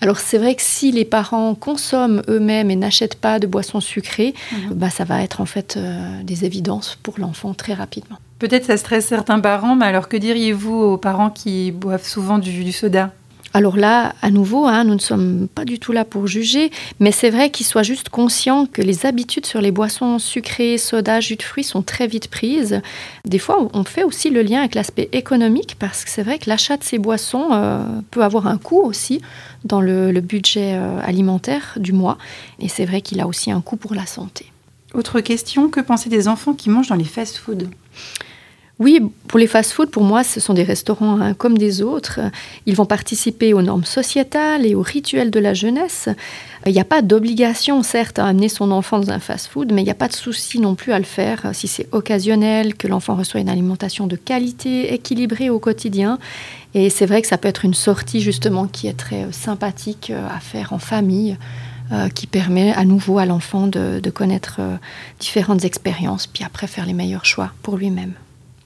Alors 0.00 0.18
c'est 0.18 0.38
vrai 0.38 0.54
que 0.54 0.62
si 0.62 0.92
les 0.92 1.04
parents 1.04 1.54
consomment 1.54 2.22
eux-mêmes 2.28 2.70
et 2.70 2.76
n'achètent 2.76 3.14
pas 3.14 3.38
de 3.38 3.46
boissons 3.46 3.80
sucrées, 3.80 4.34
mhm. 4.52 4.74
bah, 4.74 4.90
ça 4.90 5.04
va 5.04 5.22
être 5.22 5.40
en 5.40 5.46
fait 5.46 5.78
des 6.24 6.44
évidences 6.44 6.98
pour 7.02 7.18
l'enfant 7.18 7.54
très 7.54 7.72
rapidement. 7.72 8.18
Peut-être 8.38 8.64
ça 8.64 8.76
stresse 8.76 9.06
certains 9.06 9.40
parents, 9.40 9.76
mais 9.76 9.86
alors 9.86 10.08
que 10.08 10.16
diriez-vous 10.16 10.74
aux 10.74 10.98
parents 10.98 11.30
qui 11.30 11.70
boivent 11.70 12.06
souvent 12.06 12.38
du, 12.38 12.72
soda? 12.72 13.12
Alors 13.56 13.76
là, 13.76 14.16
à 14.20 14.32
nouveau, 14.32 14.66
hein, 14.66 14.82
nous 14.82 14.94
ne 14.94 15.00
sommes 15.00 15.46
pas 15.46 15.64
du 15.64 15.78
tout 15.78 15.92
là 15.92 16.04
pour 16.04 16.26
juger, 16.26 16.72
mais 16.98 17.12
c'est 17.12 17.30
vrai 17.30 17.50
qu'ils 17.50 17.66
soient 17.66 17.84
juste 17.84 18.08
conscients 18.08 18.66
que 18.66 18.82
les 18.82 19.06
habitudes 19.06 19.46
sur 19.46 19.60
les 19.60 19.70
boissons 19.70 20.18
sucrées, 20.18 20.76
soda, 20.76 21.20
jus 21.20 21.36
de 21.36 21.42
fruits 21.44 21.62
sont 21.62 21.82
très 21.82 22.08
vite 22.08 22.26
prises. 22.26 22.82
Des 23.24 23.38
fois, 23.38 23.68
on 23.72 23.84
fait 23.84 24.02
aussi 24.02 24.30
le 24.30 24.42
lien 24.42 24.58
avec 24.58 24.74
l'aspect 24.74 25.08
économique, 25.12 25.76
parce 25.78 26.04
que 26.04 26.10
c'est 26.10 26.24
vrai 26.24 26.40
que 26.40 26.50
l'achat 26.50 26.76
de 26.76 26.82
ces 26.82 26.98
boissons 26.98 27.50
euh, 27.52 27.84
peut 28.10 28.24
avoir 28.24 28.48
un 28.48 28.58
coût 28.58 28.82
aussi 28.82 29.20
dans 29.64 29.80
le, 29.80 30.10
budget 30.20 30.74
euh, 30.74 30.98
alimentaire 31.04 31.74
du 31.76 31.92
mois, 31.92 32.18
et 32.58 32.68
c'est 32.68 32.84
vrai 32.84 33.02
qu'il 33.02 33.20
a 33.20 33.28
aussi 33.28 33.52
un 33.52 33.60
coût 33.60 33.76
pour 33.76 33.94
la 33.94 34.06
santé. 34.06 34.46
Autre 34.94 35.20
question, 35.20 35.68
que 35.68 35.80
penser 35.80 36.08
des 36.08 36.28
enfants 36.28 36.54
qui 36.54 36.70
mangent 36.70 36.88
dans 36.88 36.94
les 36.94 37.04
fast-foods? 37.04 37.68
Oui, 38.80 39.00
pour 39.28 39.38
les 39.38 39.46
fast-foods, 39.46 39.90
pour 39.90 40.02
moi, 40.02 40.24
ce 40.24 40.40
sont 40.40 40.54
des 40.54 40.64
restaurants 40.64 41.20
hein, 41.20 41.34
comme 41.34 41.56
des 41.58 41.80
autres. 41.80 42.20
Ils 42.66 42.74
vont 42.74 42.86
participer 42.86 43.54
aux 43.54 43.62
normes 43.62 43.84
sociétales 43.84 44.66
et 44.66 44.74
aux 44.74 44.82
rituels 44.82 45.30
de 45.30 45.38
la 45.38 45.54
jeunesse. 45.54 46.08
Il 46.66 46.72
n'y 46.72 46.80
a 46.80 46.84
pas 46.84 47.02
d'obligation, 47.02 47.82
certes, 47.82 48.18
à 48.18 48.26
amener 48.26 48.48
son 48.48 48.72
enfant 48.72 48.98
dans 48.98 49.10
un 49.10 49.20
fast-food, 49.20 49.72
mais 49.72 49.82
il 49.82 49.84
n'y 49.84 49.90
a 49.90 49.96
pas 49.96 50.08
de 50.08 50.12
souci 50.12 50.58
non 50.58 50.74
plus 50.74 50.92
à 50.92 50.98
le 50.98 51.04
faire 51.04 51.50
si 51.52 51.68
c'est 51.68 51.88
occasionnel, 51.92 52.74
que 52.74 52.88
l'enfant 52.88 53.14
reçoit 53.14 53.40
une 53.40 53.48
alimentation 53.48 54.08
de 54.08 54.16
qualité, 54.16 54.92
équilibrée 54.92 55.50
au 55.50 55.60
quotidien. 55.60 56.18
Et 56.74 56.90
c'est 56.90 57.06
vrai 57.06 57.22
que 57.22 57.28
ça 57.28 57.38
peut 57.38 57.48
être 57.48 57.64
une 57.64 57.74
sortie 57.74 58.20
justement 58.20 58.66
qui 58.66 58.88
est 58.88 58.96
très 58.96 59.24
euh, 59.24 59.32
sympathique 59.32 60.10
euh, 60.10 60.26
à 60.28 60.40
faire 60.40 60.72
en 60.72 60.78
famille. 60.80 61.36
Euh, 61.94 62.08
qui 62.08 62.26
permet 62.26 62.72
à 62.72 62.84
nouveau 62.84 63.18
à 63.18 63.26
l'enfant 63.26 63.66
de, 63.66 64.10
connaître 64.10 64.60
différentes 65.20 65.64
expériences, 65.64 66.26
puis 66.26 66.44
après 66.44 66.66
faire 66.66 66.86
les 66.86 66.92
meilleurs 66.92 67.24
choix 67.24 67.52
pour 67.62 67.76
lui-même. 67.76 68.14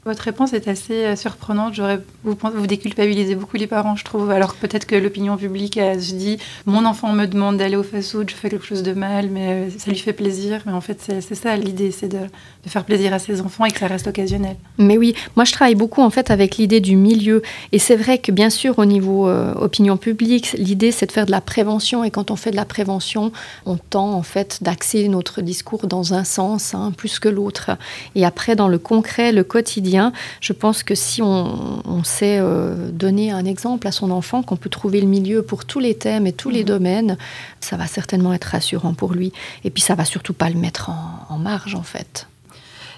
Votre 0.09 0.23
réponse 0.23 0.55
est 0.55 0.69
assez 0.69 1.05
euh, 1.05 1.17
surprenante. 1.17 1.79
Vous, 2.25 2.35
vous 2.43 2.67
déculpabilisez 2.67 3.35
beaucoup 3.35 3.59
les 3.59 3.67
parents, 3.67 3.95
je 3.95 4.07
trouve. 4.07 4.31
Alors 4.31 4.55
peut-être 4.55 4.87
que 4.87 4.95
l'opinion 4.95 5.37
publique 5.37 5.75
se 5.75 6.15
dit 6.15 6.39
mon 6.65 6.87
enfant 6.87 7.13
me 7.13 7.27
demande 7.27 7.59
d'aller 7.59 7.77
au 7.77 7.83
fast-food, 7.83 8.31
je 8.31 8.35
fais 8.35 8.49
quelque 8.49 8.65
chose 8.65 8.83
de 8.83 8.95
mal, 8.95 9.29
mais 9.31 9.49
euh, 9.49 9.71
ça 9.77 9.91
lui 9.91 9.99
fait 9.99 10.15
plaisir. 10.15 10.63
Mais 10.65 10.73
en 10.73 10.81
fait, 10.81 10.99
c'est, 11.21 11.35
ça 11.35 11.55
l'idée, 11.57 11.91
c'est 11.91 12.09
de, 12.09 12.21
faire 12.67 12.85
plaisir 12.85 13.13
à 13.13 13.19
ses 13.19 13.43
enfants 13.43 13.67
et 13.67 13.71
que 13.71 13.79
ça 13.81 13.87
reste 13.87 14.07
occasionnel. 14.07 14.57
Mais 14.79 14.97
oui, 14.97 15.15
moi 15.37 15.45
je 15.45 15.53
travaille 15.53 15.75
beaucoup 15.75 16.01
en 16.01 16.09
fait 16.09 16.31
avec 16.31 16.57
l'idée 16.57 16.81
du 16.81 16.97
milieu. 16.97 17.43
Et 17.73 17.79
c'est 17.79 17.97
vrai 17.97 18.17
que 18.17 18.33
bien 18.33 18.49
sûr, 18.49 18.79
au 18.79 18.87
niveau 18.87 19.29
euh, 19.29 19.53
opinion 19.57 19.99
publique, 19.99 20.53
l'idée 20.53 20.91
c'est 20.91 21.05
de 21.05 21.13
faire 21.13 21.27
de 21.27 21.31
la 21.31 21.43
prévention. 21.43 22.03
Et 22.03 22.11
quand 22.11 22.31
on 22.31 22.37
fait 22.37 22.51
de 22.51 22.57
la 22.57 22.65
prévention, 22.65 23.31
on 23.67 23.77
tend 23.77 24.15
en 24.15 24.23
fait 24.23 24.63
d'axer 24.63 25.07
notre 25.09 25.43
discours 25.43 25.87
dans 25.87 26.15
un 26.15 26.25
sens 26.25 26.75
hein, 26.75 26.93
plus 26.97 27.19
que 27.19 27.29
l'autre. 27.29 27.73
Et 28.15 28.25
après, 28.25 28.57
dans 28.57 28.69
le 28.69 28.79
concret, 28.79 29.33
le 29.33 29.45
quotidien, 29.45 29.98
je 30.41 30.53
pense 30.53 30.83
que 30.83 30.95
si 30.95 31.23
on, 31.23 32.03
sait 32.05 32.39
euh, 32.41 32.91
donner 32.91 33.31
un 33.31 33.45
exemple 33.45 33.87
à 33.87 33.93
son 33.93 34.11
enfant, 34.11 34.43
qu'on 34.43 34.57
peut 34.57 34.71
trouver 34.71 35.01
le 35.01 35.07
milieu 35.07 35.43
pour 35.43 35.65
tous 35.65 35.81
les 35.81 35.95
thèmes 35.97 36.27
et 36.27 36.33
tous 36.33 36.51
les 36.51 36.61
mhm. 36.61 36.67
domaines, 36.67 37.19
ça 37.61 37.77
va 37.77 37.87
certainement 37.87 38.33
être 38.33 38.45
rassurant 38.45 38.95
pour 38.95 39.13
lui. 39.13 39.33
Et 39.65 39.71
puis 39.71 39.83
ça 39.83 39.95
va 39.95 40.05
surtout 40.05 40.33
pas 40.33 40.49
le 40.49 40.59
mettre 40.59 40.91
en, 40.91 41.39
marge 41.39 41.75
en 41.75 41.83
fait. 41.83 42.27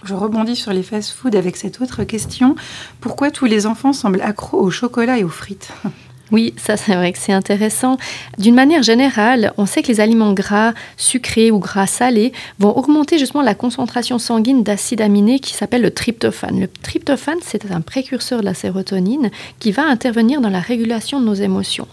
Je 0.04 0.14
rebondis 0.14 0.56
sur 0.56 0.72
les 0.72 0.82
fast-foods 0.82 1.36
avec 1.36 1.56
cette 1.56 1.80
autre 1.80 2.04
question. 2.04 2.54
Pourquoi 3.00 3.30
tous 3.30 3.44
les 3.44 3.66
enfants 3.66 3.92
semblent 3.92 4.22
accros 4.22 4.60
au 4.60 4.70
chocolat 4.70 5.18
et 5.18 5.24
aux 5.24 5.28
frites? 5.28 5.72
Oui, 6.32 6.54
ça 6.56 6.76
c'est 6.76 6.94
vrai 6.94 7.12
que 7.12 7.18
c'est 7.18 7.32
intéressant. 7.32 7.96
D'une 8.38 8.54
manière 8.54 8.82
générale, 8.82 9.52
on 9.56 9.66
sait 9.66 9.82
que 9.82 9.88
les 9.88 10.00
aliments 10.00 10.32
gras, 10.32 10.72
sucrés 10.96 11.50
ou 11.50 11.58
gras 11.58 11.86
salés 11.86 12.32
vont 12.58 12.76
augmenter 12.76 13.18
justement 13.18 13.42
la 13.42 13.54
concentration 13.54 14.18
sanguine 14.18 14.62
d'acide 14.62 15.00
aminé 15.00 15.38
qui 15.40 15.54
s'appelle 15.54 15.82
le 15.82 15.90
tryptophane. 15.90 16.60
Le 16.60 16.68
tryptophane, 16.68 17.38
c'est 17.42 17.70
un 17.70 17.80
précurseur 17.80 18.40
de 18.40 18.44
la 18.44 18.54
sérotonine 18.54 19.30
qui 19.58 19.72
va 19.72 19.84
intervenir 19.84 20.40
dans 20.40 20.50
la 20.50 20.60
régulation 20.60 21.20
de 21.20 21.26
nos 21.26 21.34
émotions. 21.34 21.88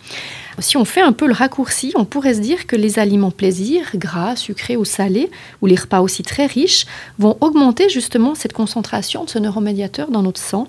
Si 0.60 0.76
on 0.76 0.86
fait 0.86 1.02
un 1.02 1.12
peu 1.12 1.28
le 1.28 1.34
raccourci, 1.34 1.94
on 1.96 2.06
pourrait 2.06 2.34
se 2.34 2.40
dire 2.40 2.66
que 2.66 2.76
les 2.76 2.98
aliments 2.98 3.30
plaisir, 3.30 3.92
gras, 3.94 4.36
sucrés 4.36 4.76
ou 4.76 4.86
salés, 4.86 5.30
ou 5.62 5.68
les 5.68 5.76
repas 5.76 6.02
aussi 6.02 6.24
très 6.24 6.48
riches, 6.48 6.86
vont 7.20 7.38
augmenter 7.42 7.90
justement 7.90 8.34
cette 8.34 8.54
concentration 8.54 9.24
de 9.24 9.30
ce 9.30 9.38
neuromédiateur 9.38 10.10
dans 10.10 10.24
notre 10.24 10.42
sang. 10.42 10.68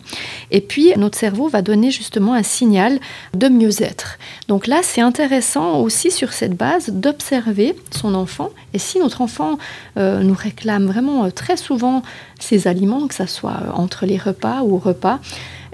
Et 0.51 0.61
puis, 0.61 0.93
notre 0.99 1.17
cerveau 1.17 1.49
va 1.49 1.63
donner 1.63 1.91
justement 1.91 2.35
un 2.35 2.43
signal 2.43 3.01
de 3.33 3.49
mieux-être. 3.49 4.19
Donc 4.47 4.67
là, 4.67 4.81
c'est 4.83 5.01
intéressant 5.01 5.81
aussi 5.81 6.11
sur 6.11 6.35
cette 6.35 6.55
base 6.55 6.91
d'observer 6.91 7.75
son 7.91 8.15
enfant. 8.15 8.51
Et 8.75 8.79
si 8.79 8.99
notre 8.99 9.23
enfant 9.23 9.59
euh, 9.97 10.23
nous 10.23 10.35
réclame 10.35 10.87
vraiment 10.87 11.25
euh, 11.25 11.31
très 11.31 11.57
souvent 11.57 12.03
ces 12.39 12.69
aliments, 12.69 13.07
que 13.07 13.15
ce 13.15 13.27
soit 13.27 13.63
euh, 13.63 13.71
entre 13.73 14.05
les 14.05 14.19
repas 14.19 14.61
ou 14.63 14.75
au 14.75 14.79
repas, 14.79 15.21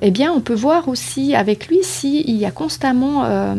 eh 0.02 0.11
bien, 0.11 0.33
on 0.33 0.40
peut 0.40 0.54
voir 0.54 0.88
aussi 0.88 1.35
avec 1.35 1.68
lui 1.68 1.78
s'il 1.83 2.37
y 2.37 2.44
a 2.44 2.50
constamment 2.50 3.24
euh, 3.24 3.54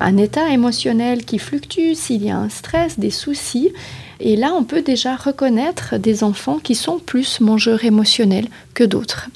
un 0.00 0.16
état 0.16 0.50
émotionnel 0.50 1.24
qui 1.24 1.38
fluctue, 1.38 1.94
s'il 1.94 2.24
y 2.24 2.30
a 2.30 2.36
un 2.36 2.48
stress, 2.48 2.98
des 2.98 3.10
soucis. 3.10 3.72
Et 4.18 4.36
là, 4.36 4.52
on 4.54 4.64
peut 4.64 4.80
déjà 4.80 5.14
reconnaître 5.14 5.98
des 5.98 6.24
enfants 6.24 6.58
qui 6.62 6.74
sont 6.74 6.98
plus 6.98 7.40
mangeurs 7.40 7.84
émotionnels 7.84 8.48
que 8.72 8.82
d'autres. 8.82 9.28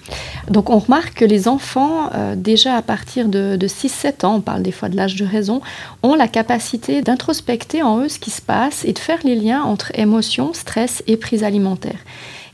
Donc 0.48 0.70
on 0.70 0.78
remarque 0.78 1.14
que 1.14 1.24
les 1.24 1.48
enfants, 1.48 2.11
euh, 2.14 2.35
déjà 2.35 2.76
à 2.76 2.83
partir 2.83 3.28
de, 3.28 3.56
de 3.56 3.68
6-7 3.68 4.24
ans, 4.24 4.37
on 4.37 4.40
parle 4.40 4.62
des 4.62 4.72
fois 4.72 4.88
de 4.88 4.96
l'âge 4.96 5.16
de 5.16 5.26
raison, 5.26 5.61
ont 6.02 6.14
la 6.14 6.28
capacité 6.28 7.02
d'introspecter 7.02 7.83
en 7.83 8.00
eux 8.00 8.09
ce 8.09 8.18
qui 8.18 8.30
se 8.30 8.40
passe 8.40 8.85
et 8.87 8.92
de 8.94 8.98
faire 8.98 9.18
les 9.22 9.37
liens 9.37 9.62
entre 9.62 9.92
émotion, 9.98 10.52
stress 10.54 11.02
et 11.06 11.18
prise 11.18 11.44
alimentaire. 11.44 11.98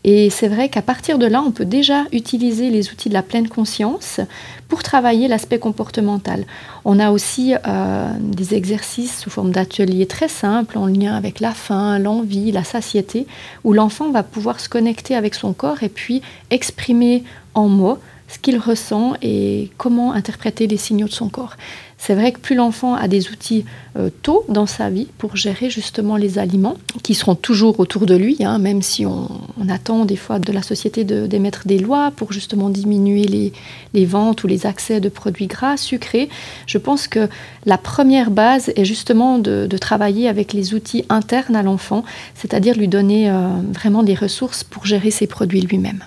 Et 0.09 0.31
c'est 0.31 0.47
vrai 0.47 0.69
qu'à 0.69 0.83
partir 0.83 1.19
de 1.19 1.27
là, 1.27 1.43
on 1.43 1.51
peut 1.51 1.65
déjà 1.65 2.05
utiliser 2.13 2.71
les 2.71 2.91
outils 2.91 3.09
de 3.09 3.15
la 3.15 3.25
pleine 3.25 3.49
conscience 3.49 4.21
pour 4.69 4.85
travailler 4.85 5.27
l'aspect 5.27 5.59
comportemental. 5.59 6.45
On 6.85 7.01
a 7.01 7.11
aussi 7.11 7.55
euh, 7.67 8.09
des 8.21 8.55
exercices 8.55 9.19
sous 9.19 9.31
forme 9.31 9.51
d'ateliers 9.51 10.07
très 10.07 10.29
simples 10.29 10.79
en 10.79 10.87
lien 10.87 11.17
avec 11.17 11.41
la 11.41 11.51
faim, 11.51 11.99
l'envie, 11.99 12.53
la 12.53 12.63
satiété, 12.63 13.27
où 13.65 13.73
l'enfant 13.73 14.13
va 14.13 14.23
pouvoir 14.23 14.61
se 14.61 14.69
connecter 14.69 15.17
avec 15.17 15.35
son 15.35 15.53
corps 15.53 15.83
et 15.83 15.89
puis 15.89 16.23
exprimer 16.51 17.25
en 17.55 17.69
mots 17.69 17.99
ce 18.29 18.39
qu'il 18.39 18.59
ressent 18.59 19.15
et 19.23 19.71
comment 19.77 20.13
interpréter 20.13 20.67
les 20.67 20.77
signaux 20.77 21.07
de 21.07 21.13
son 21.13 21.29
corps. 21.29 21.57
C'est 21.99 22.15
vrai 22.15 22.33
que 22.33 22.39
plus 22.39 22.55
l'enfant 22.55 22.95
a 22.95 23.09
des 23.09 23.31
outils 23.31 23.65
euh, 23.97 24.11
tôt 24.23 24.45
dans 24.49 24.67
sa 24.67 24.91
vie 24.91 25.09
pour 25.17 25.35
gérer 25.35 25.71
justement 25.71 26.17
les 26.17 26.39
aliments, 26.39 26.77
qui 27.03 27.15
seront 27.15 27.35
toujours 27.35 27.81
autour 27.81 28.05
de 28.05 28.15
lui, 28.15 28.37
hein, 28.45 28.59
même 28.59 28.83
si 28.83 29.07
on, 29.07 29.29
attend 29.69 30.05
des 30.05 30.17
fois 30.17 30.39
de 30.39 30.53
la 30.53 30.63
société 30.63 31.03
d'émettre 31.03 31.67
des 31.67 31.79
lois 31.79 32.13
pour 32.15 32.33
justement 32.33 32.69
diminuer 32.69 33.53
les, 33.93 34.05
ventes 34.05 34.45
ou 34.45 34.47
les 34.47 34.67
accès 34.67 35.01
de 35.01 35.09
produits 35.09 35.49
gras, 35.49 35.77
sucrés, 35.77 36.29
je 36.67 36.79
pense 36.79 37.09
que 37.09 37.29
la 37.65 37.79
première 37.79 38.31
base 38.31 38.71
est 38.77 38.85
justement 38.85 39.39
de, 39.39 39.67
travailler 39.81 40.29
avec 40.29 40.53
les 40.53 40.75
outils 40.75 41.05
internes 41.09 41.57
à 41.57 41.63
l'enfant, 41.63 42.05
c'est-à-dire 42.35 42.77
lui 42.77 42.89
donner 42.89 43.31
euh, 43.31 43.49
vraiment 43.73 44.03
des 44.03 44.15
ressources 44.15 44.63
pour 44.63 44.87
gérer 44.87 45.11
ses 45.11 45.27
produits 45.27 45.63
lui-même. 45.63 46.05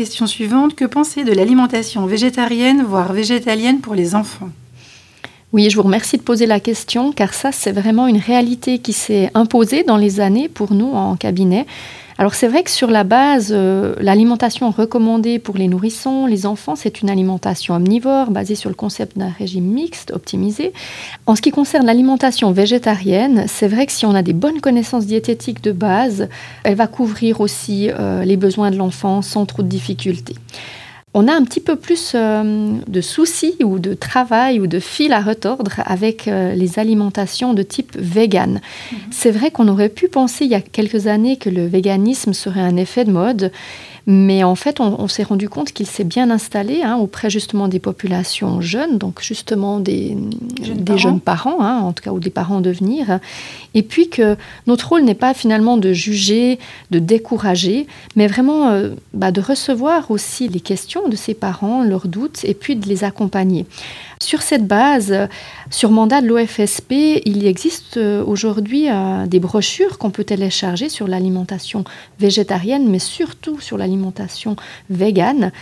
Question 0.00 0.26
suivante, 0.26 0.74
que 0.74 0.86
penser 0.86 1.24
de 1.24 1.32
l'alimentation 1.32 2.06
végétarienne, 2.06 2.82
voire 2.82 3.12
végétalienne 3.12 3.80
pour 3.80 3.94
les 3.94 4.14
enfants? 4.14 4.48
Oui, 5.52 5.68
je 5.68 5.76
vous 5.76 5.82
remercie 5.82 6.16
de 6.16 6.22
poser 6.22 6.46
la 6.46 6.58
question, 6.58 7.12
car 7.12 7.34
ça, 7.34 7.52
c'est 7.52 7.70
vraiment 7.70 8.06
une 8.06 8.16
réalité 8.16 8.78
qui 8.78 8.94
s'est 8.94 9.30
imposée 9.34 9.82
dans 9.82 9.98
les 9.98 10.20
années 10.20 10.48
pour 10.48 10.72
nous 10.72 10.90
en 10.90 11.16
cabinet. 11.16 11.66
Alors 12.20 12.34
c'est 12.34 12.48
vrai 12.48 12.62
que 12.62 12.70
sur 12.70 12.90
la 12.90 13.02
base, 13.02 13.48
euh, 13.50 13.94
l'alimentation 13.98 14.70
recommandée 14.70 15.38
pour 15.38 15.56
les 15.56 15.68
nourrissons, 15.68 16.26
les 16.26 16.44
enfants, 16.44 16.76
c'est 16.76 17.00
une 17.00 17.08
alimentation 17.08 17.74
omnivore 17.74 18.30
basée 18.30 18.56
sur 18.56 18.68
le 18.68 18.74
concept 18.74 19.16
d'un 19.16 19.30
régime 19.30 19.64
mixte 19.64 20.10
optimisé. 20.10 20.74
En 21.24 21.34
ce 21.34 21.40
qui 21.40 21.50
concerne 21.50 21.86
l'alimentation 21.86 22.52
végétarienne, 22.52 23.46
c'est 23.46 23.68
vrai 23.68 23.86
que 23.86 23.92
si 23.92 24.04
on 24.04 24.14
a 24.14 24.20
des 24.20 24.34
bonnes 24.34 24.60
connaissances 24.60 25.06
diététiques 25.06 25.62
de 25.62 25.72
base, 25.72 26.28
elle 26.62 26.74
va 26.74 26.88
couvrir 26.88 27.40
aussi 27.40 27.88
euh, 27.88 28.22
les 28.22 28.36
besoins 28.36 28.70
de 28.70 28.76
l'enfant 28.76 29.22
sans 29.22 29.46
trop 29.46 29.62
de 29.62 29.68
difficultés 29.68 30.34
on 31.12 31.26
a 31.26 31.32
un 31.32 31.42
petit 31.42 31.60
peu 31.60 31.76
plus 31.76 32.12
euh, 32.14 32.72
de 32.86 33.00
soucis 33.00 33.56
ou 33.64 33.78
de 33.78 33.94
travail 33.94 34.60
ou 34.60 34.66
de 34.66 34.78
fil 34.78 35.12
à 35.12 35.20
retordre 35.20 35.72
avec 35.84 36.28
euh, 36.28 36.54
les 36.54 36.78
alimentations 36.78 37.52
de 37.52 37.62
type 37.62 37.96
vegan. 37.98 38.60
Mhm. 38.92 38.98
C'est 39.10 39.32
vrai 39.32 39.50
qu'on 39.50 39.66
aurait 39.68 39.88
pu 39.88 40.08
penser 40.08 40.44
il 40.44 40.50
y 40.52 40.54
a 40.54 40.60
quelques 40.60 41.08
années 41.08 41.36
que 41.36 41.50
le 41.50 41.66
véganisme 41.66 42.32
serait 42.32 42.60
un 42.60 42.76
effet 42.76 43.04
de 43.04 43.10
mode 43.10 43.50
mais 44.06 44.42
en 44.42 44.54
fait, 44.54 44.80
on, 44.80 45.08
s'est 45.08 45.22
rendu 45.22 45.48
compte 45.48 45.72
qu'il 45.72 45.86
s'est 45.86 46.04
bien 46.04 46.30
installé 46.30 46.82
hein, 46.82 46.96
auprès 46.96 47.30
justement 47.30 47.68
des 47.68 47.78
populations 47.78 48.60
jeunes, 48.60 48.98
donc 48.98 49.20
justement 49.22 49.78
des 49.78 50.16
jeunes 50.62 50.78
des 50.78 50.84
parents, 50.84 50.98
jeunes 50.98 51.20
parents 51.20 51.60
hein, 51.60 51.80
en 51.82 51.92
tout 51.92 52.02
cas, 52.02 52.10
ou 52.10 52.18
des 52.18 52.30
parents 52.30 52.56
en 52.56 52.60
devenir. 52.60 53.20
Et 53.74 53.82
puis 53.82 54.08
que 54.08 54.36
notre 54.66 54.88
rôle 54.88 55.02
n'est 55.02 55.14
pas 55.14 55.34
finalement 55.34 55.76
de 55.76 55.92
juger, 55.92 56.58
de 56.90 56.98
décourager, 56.98 57.86
mais 58.16 58.26
vraiment 58.26 58.68
euh, 58.68 58.90
bah, 59.14 59.30
de 59.30 59.40
recevoir 59.40 60.10
aussi 60.10 60.48
les 60.48 60.60
questions 60.60 61.08
de 61.08 61.16
ces 61.16 61.34
parents, 61.34 61.82
leurs 61.82 62.08
doutes, 62.08 62.44
et 62.44 62.54
puis 62.54 62.76
de 62.76 62.88
les 62.88 63.04
accompagner. 63.04 63.66
Sur 64.20 64.42
cette 64.42 64.66
base, 64.66 65.14
sur 65.70 65.90
mandat 65.90 66.20
de 66.20 66.26
l'OFSP, 66.26 67.22
il 67.24 67.46
existe 67.46 67.96
euh, 67.96 68.24
aujourd'hui 68.24 68.90
euh, 68.90 69.26
des 69.26 69.40
brochures 69.40 69.98
qu'on 69.98 70.10
peut 70.10 70.24
télécharger 70.24 70.88
sur 70.88 71.06
l'alimentation 71.06 71.84
végétarienne, 72.18 72.88
mais 72.88 72.98
surtout 72.98 73.60
sur 73.60 73.78
l'alimentation 73.78 74.56
végane 74.88 75.52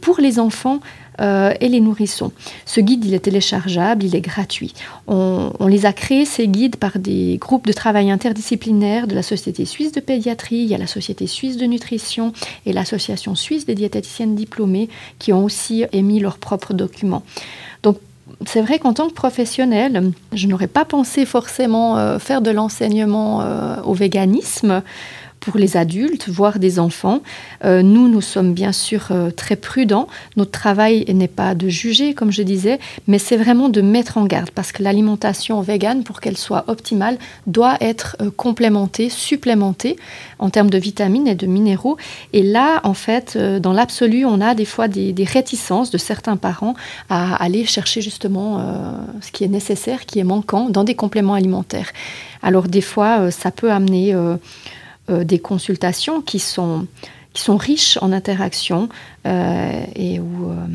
pour 0.00 0.20
les 0.20 0.38
enfants 0.38 0.80
et 1.18 1.68
les 1.68 1.80
nourrissons. 1.80 2.32
Ce 2.64 2.80
guide, 2.80 3.04
il 3.04 3.14
est 3.14 3.20
téléchargeable, 3.20 4.04
il 4.04 4.14
est 4.14 4.20
gratuit. 4.20 4.74
On, 5.06 5.50
on, 5.58 5.66
les 5.66 5.86
a 5.86 5.92
créés, 5.92 6.24
ces 6.24 6.48
guides, 6.48 6.76
par 6.76 6.98
des 6.98 7.38
groupes 7.38 7.66
de 7.66 7.72
travail 7.72 8.10
interdisciplinaires 8.10 9.06
de 9.06 9.14
la 9.14 9.22
Société 9.22 9.64
suisse 9.64 9.92
de 9.92 10.00
pédiatrie, 10.00 10.56
il 10.56 10.66
y 10.66 10.74
a 10.74 10.78
la 10.78 10.86
Société 10.86 11.26
suisse 11.26 11.56
de 11.56 11.66
nutrition 11.66 12.32
et 12.66 12.72
l'Association 12.72 13.34
suisse 13.34 13.66
des 13.66 13.74
diététiciennes 13.74 14.34
diplômées 14.34 14.88
qui 15.18 15.32
ont 15.32 15.44
aussi 15.44 15.84
émis 15.92 16.20
leurs 16.20 16.38
propres 16.38 16.74
documents. 16.74 17.22
Donc 17.82 17.98
c'est 18.46 18.60
vrai 18.60 18.78
qu'en 18.78 18.92
tant 18.92 19.08
que 19.08 19.14
professionnel, 19.14 20.12
je 20.32 20.46
n'aurais 20.46 20.66
pas 20.66 20.84
pensé 20.84 21.24
forcément 21.24 21.96
euh, 21.96 22.18
faire 22.18 22.42
de 22.42 22.50
l'enseignement 22.50 23.42
euh, 23.42 23.76
au 23.84 23.94
véganisme 23.94 24.82
pour 25.46 25.58
les 25.58 25.76
adultes, 25.76 26.28
voire 26.28 26.58
des 26.58 26.80
enfants. 26.80 27.20
Euh, 27.64 27.80
nous, 27.80 28.08
nous 28.08 28.20
sommes 28.20 28.52
bien 28.52 28.72
sûr 28.72 29.06
euh, 29.12 29.30
très 29.30 29.54
prudents. 29.54 30.08
Notre 30.36 30.50
travail 30.50 31.04
n'est 31.06 31.28
pas 31.28 31.54
de 31.54 31.68
juger, 31.68 32.14
comme 32.14 32.32
je 32.32 32.42
disais, 32.42 32.80
mais 33.06 33.20
c'est 33.20 33.36
vraiment 33.36 33.68
de 33.68 33.80
mettre 33.80 34.18
en 34.18 34.26
garde 34.26 34.50
parce 34.50 34.72
que 34.72 34.82
l'alimentation 34.82 35.60
végane, 35.60 36.02
pour 36.02 36.20
qu'elle 36.20 36.36
soit 36.36 36.64
optimale, 36.66 37.16
doit 37.46 37.76
être 37.80 38.16
euh, 38.20 38.30
complémentée, 38.36 39.08
supplémentée 39.08 39.96
en 40.40 40.50
termes 40.50 40.68
de 40.68 40.78
vitamines 40.78 41.28
et 41.28 41.36
de 41.36 41.46
minéraux. 41.46 41.96
Et 42.32 42.42
là, 42.42 42.80
en 42.82 42.94
fait, 42.94 43.38
dans 43.38 43.72
l'absolu, 43.72 44.24
on 44.24 44.40
a 44.40 44.56
des 44.56 44.64
fois 44.64 44.88
des, 44.88 45.14
réticences 45.24 45.92
de 45.92 45.98
certains 45.98 46.36
parents 46.36 46.74
à 47.08 47.36
aller 47.36 47.64
chercher 47.64 48.00
justement 48.00 48.60
ce 49.20 49.30
qui 49.32 49.44
est 49.44 49.48
nécessaire, 49.48 50.06
qui 50.06 50.18
est 50.18 50.24
manquant 50.24 50.68
dans 50.70 50.84
des 50.84 50.94
compléments 50.94 51.34
alimentaires. 51.34 51.92
Alors 52.42 52.68
des 52.68 52.80
fois, 52.80 53.30
ça 53.30 53.50
peut 53.50 53.72
amener 53.72 54.14
euh, 55.10 55.24
des 55.24 55.38
consultations 55.38 56.20
qui 56.20 56.38
sont, 56.38 56.86
qui 57.32 57.42
sont 57.42 57.56
riches 57.56 57.96
en 58.00 58.12
interaction 58.12 58.88
euh, 59.26 59.84
et 59.94 60.18
où, 60.18 60.50
euh, 60.50 60.66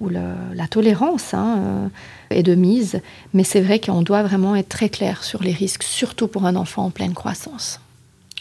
où 0.00 0.08
la 0.08 0.66
tolérance 0.68 1.34
hein, 1.34 1.90
est 2.30 2.42
de 2.42 2.54
mise. 2.54 3.00
Mais 3.34 3.44
c'est 3.44 3.60
vrai 3.60 3.80
qu'on 3.80 4.02
doit 4.02 4.22
vraiment 4.22 4.56
être 4.56 4.68
très 4.68 4.88
clair 4.88 5.22
sur 5.22 5.42
les 5.42 5.52
risques, 5.52 5.82
surtout 5.82 6.28
pour 6.28 6.46
un 6.46 6.56
enfant 6.56 6.86
en 6.86 6.90
pleine 6.90 7.14
croissance. 7.14 7.80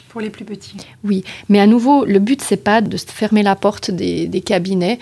Pour 0.08 0.21
les 0.21 0.29
plus 0.29 0.45
petits. 0.45 0.77
Oui, 1.03 1.23
mais 1.49 1.60
à 1.60 1.65
nouveau, 1.65 2.06
le 2.06 2.19
but, 2.19 2.41
c'est 2.41 2.63
pas 2.63 2.82
de 2.82 2.97
fermer 2.97 3.41
la 3.41 3.56
porte 3.56 3.89
des, 3.89 4.27
des 4.27 4.41
cabinets 4.41 4.99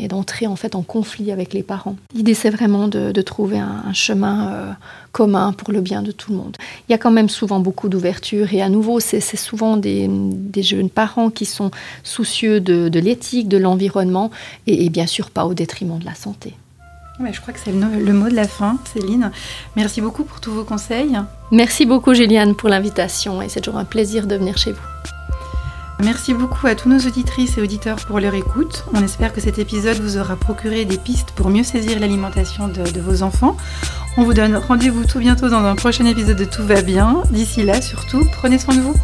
et 0.00 0.08
d'entrer 0.08 0.46
en 0.46 0.56
fait 0.56 0.74
en 0.74 0.82
conflit 0.82 1.30
avec 1.30 1.52
les 1.52 1.62
parents. 1.62 1.96
L'idée 2.14 2.34
c'est 2.34 2.50
vraiment 2.50 2.88
de, 2.88 3.20
trouver 3.22 3.58
un, 3.58 3.92
chemin 3.92 4.48
euh, 4.48 4.72
commun 5.12 5.52
pour 5.52 5.72
le 5.72 5.80
bien 5.80 6.02
de 6.02 6.10
tout 6.10 6.32
le 6.32 6.38
monde. 6.38 6.56
Il 6.88 6.92
y 6.92 6.94
a 6.94 6.98
quand 6.98 7.10
même 7.10 7.28
souvent 7.28 7.60
beaucoup 7.60 7.88
d'ouverture 7.88 8.52
et 8.52 8.62
à 8.62 8.68
nouveau 8.68 9.00
c'est 9.00 9.20
souvent 9.20 9.76
des, 9.76 10.08
jeunes 10.56 10.90
parents 10.90 11.30
qui 11.30 11.44
sont 11.44 11.70
soucieux 12.02 12.60
de, 12.60 12.98
l'éthique, 12.98 13.48
de 13.48 13.58
l'environnement 13.58 14.30
et, 14.66 14.88
bien 14.90 15.06
sûr 15.06 15.30
pas 15.30 15.46
au 15.46 15.54
détriment 15.54 15.98
de 15.98 16.04
la 16.04 16.14
santé. 16.14 16.54
je 17.20 17.40
crois 17.40 17.52
que 17.52 17.60
c'est 17.62 17.72
le, 17.72 18.04
le, 18.04 18.12
mot 18.12 18.28
de 18.28 18.34
la 18.34 18.48
fin, 18.48 18.78
Céline. 18.92 19.30
Merci 19.76 20.00
beaucoup 20.00 20.24
pour 20.24 20.40
tous 20.40 20.52
vos 20.52 20.64
conseils. 20.64 21.18
Merci 21.50 21.86
beaucoup, 21.86 22.14
Juliane, 22.14 22.54
pour 22.54 22.68
l'invitation 22.68 23.42
et 23.42 23.48
c'est 23.48 23.60
toujours 23.60 23.78
un 23.78 23.84
plaisir 23.84 24.26
de 24.26 24.36
venir 24.36 24.56
chez 24.56 24.72
vous. 24.72 25.19
Merci 26.02 26.32
beaucoup 26.32 26.66
à 26.66 26.74
tous 26.74 26.88
nos 26.88 26.98
auditrices 26.98 27.58
et 27.58 27.62
auditeurs 27.62 27.96
pour 27.96 28.20
leur 28.20 28.34
écoute. 28.34 28.84
On 28.94 29.02
espère 29.02 29.34
que 29.34 29.40
cet 29.40 29.58
épisode 29.58 29.98
vous 29.98 30.16
aura 30.16 30.34
procuré 30.34 30.86
des 30.86 30.96
pistes 30.96 31.32
pour 31.32 31.50
mieux 31.50 31.62
saisir 31.62 32.00
l'alimentation 32.00 32.68
de, 32.68 33.00
vos 33.00 33.22
enfants. 33.22 33.56
On 34.16 34.24
vous 34.24 34.32
donne 34.32 34.56
rendez-vous 34.56 35.04
tout 35.04 35.18
bientôt 35.18 35.50
dans 35.50 35.62
un 35.62 35.74
prochain 35.74 36.06
épisode 36.06 36.38
de 36.38 36.44
Tout 36.46 36.64
va 36.64 36.80
bien. 36.80 37.22
D'ici 37.30 37.62
là, 37.62 37.82
surtout, 37.82 38.24
prenez 38.32 38.58
soin 38.58 38.76
de 38.76 38.80
vous. 38.80 38.94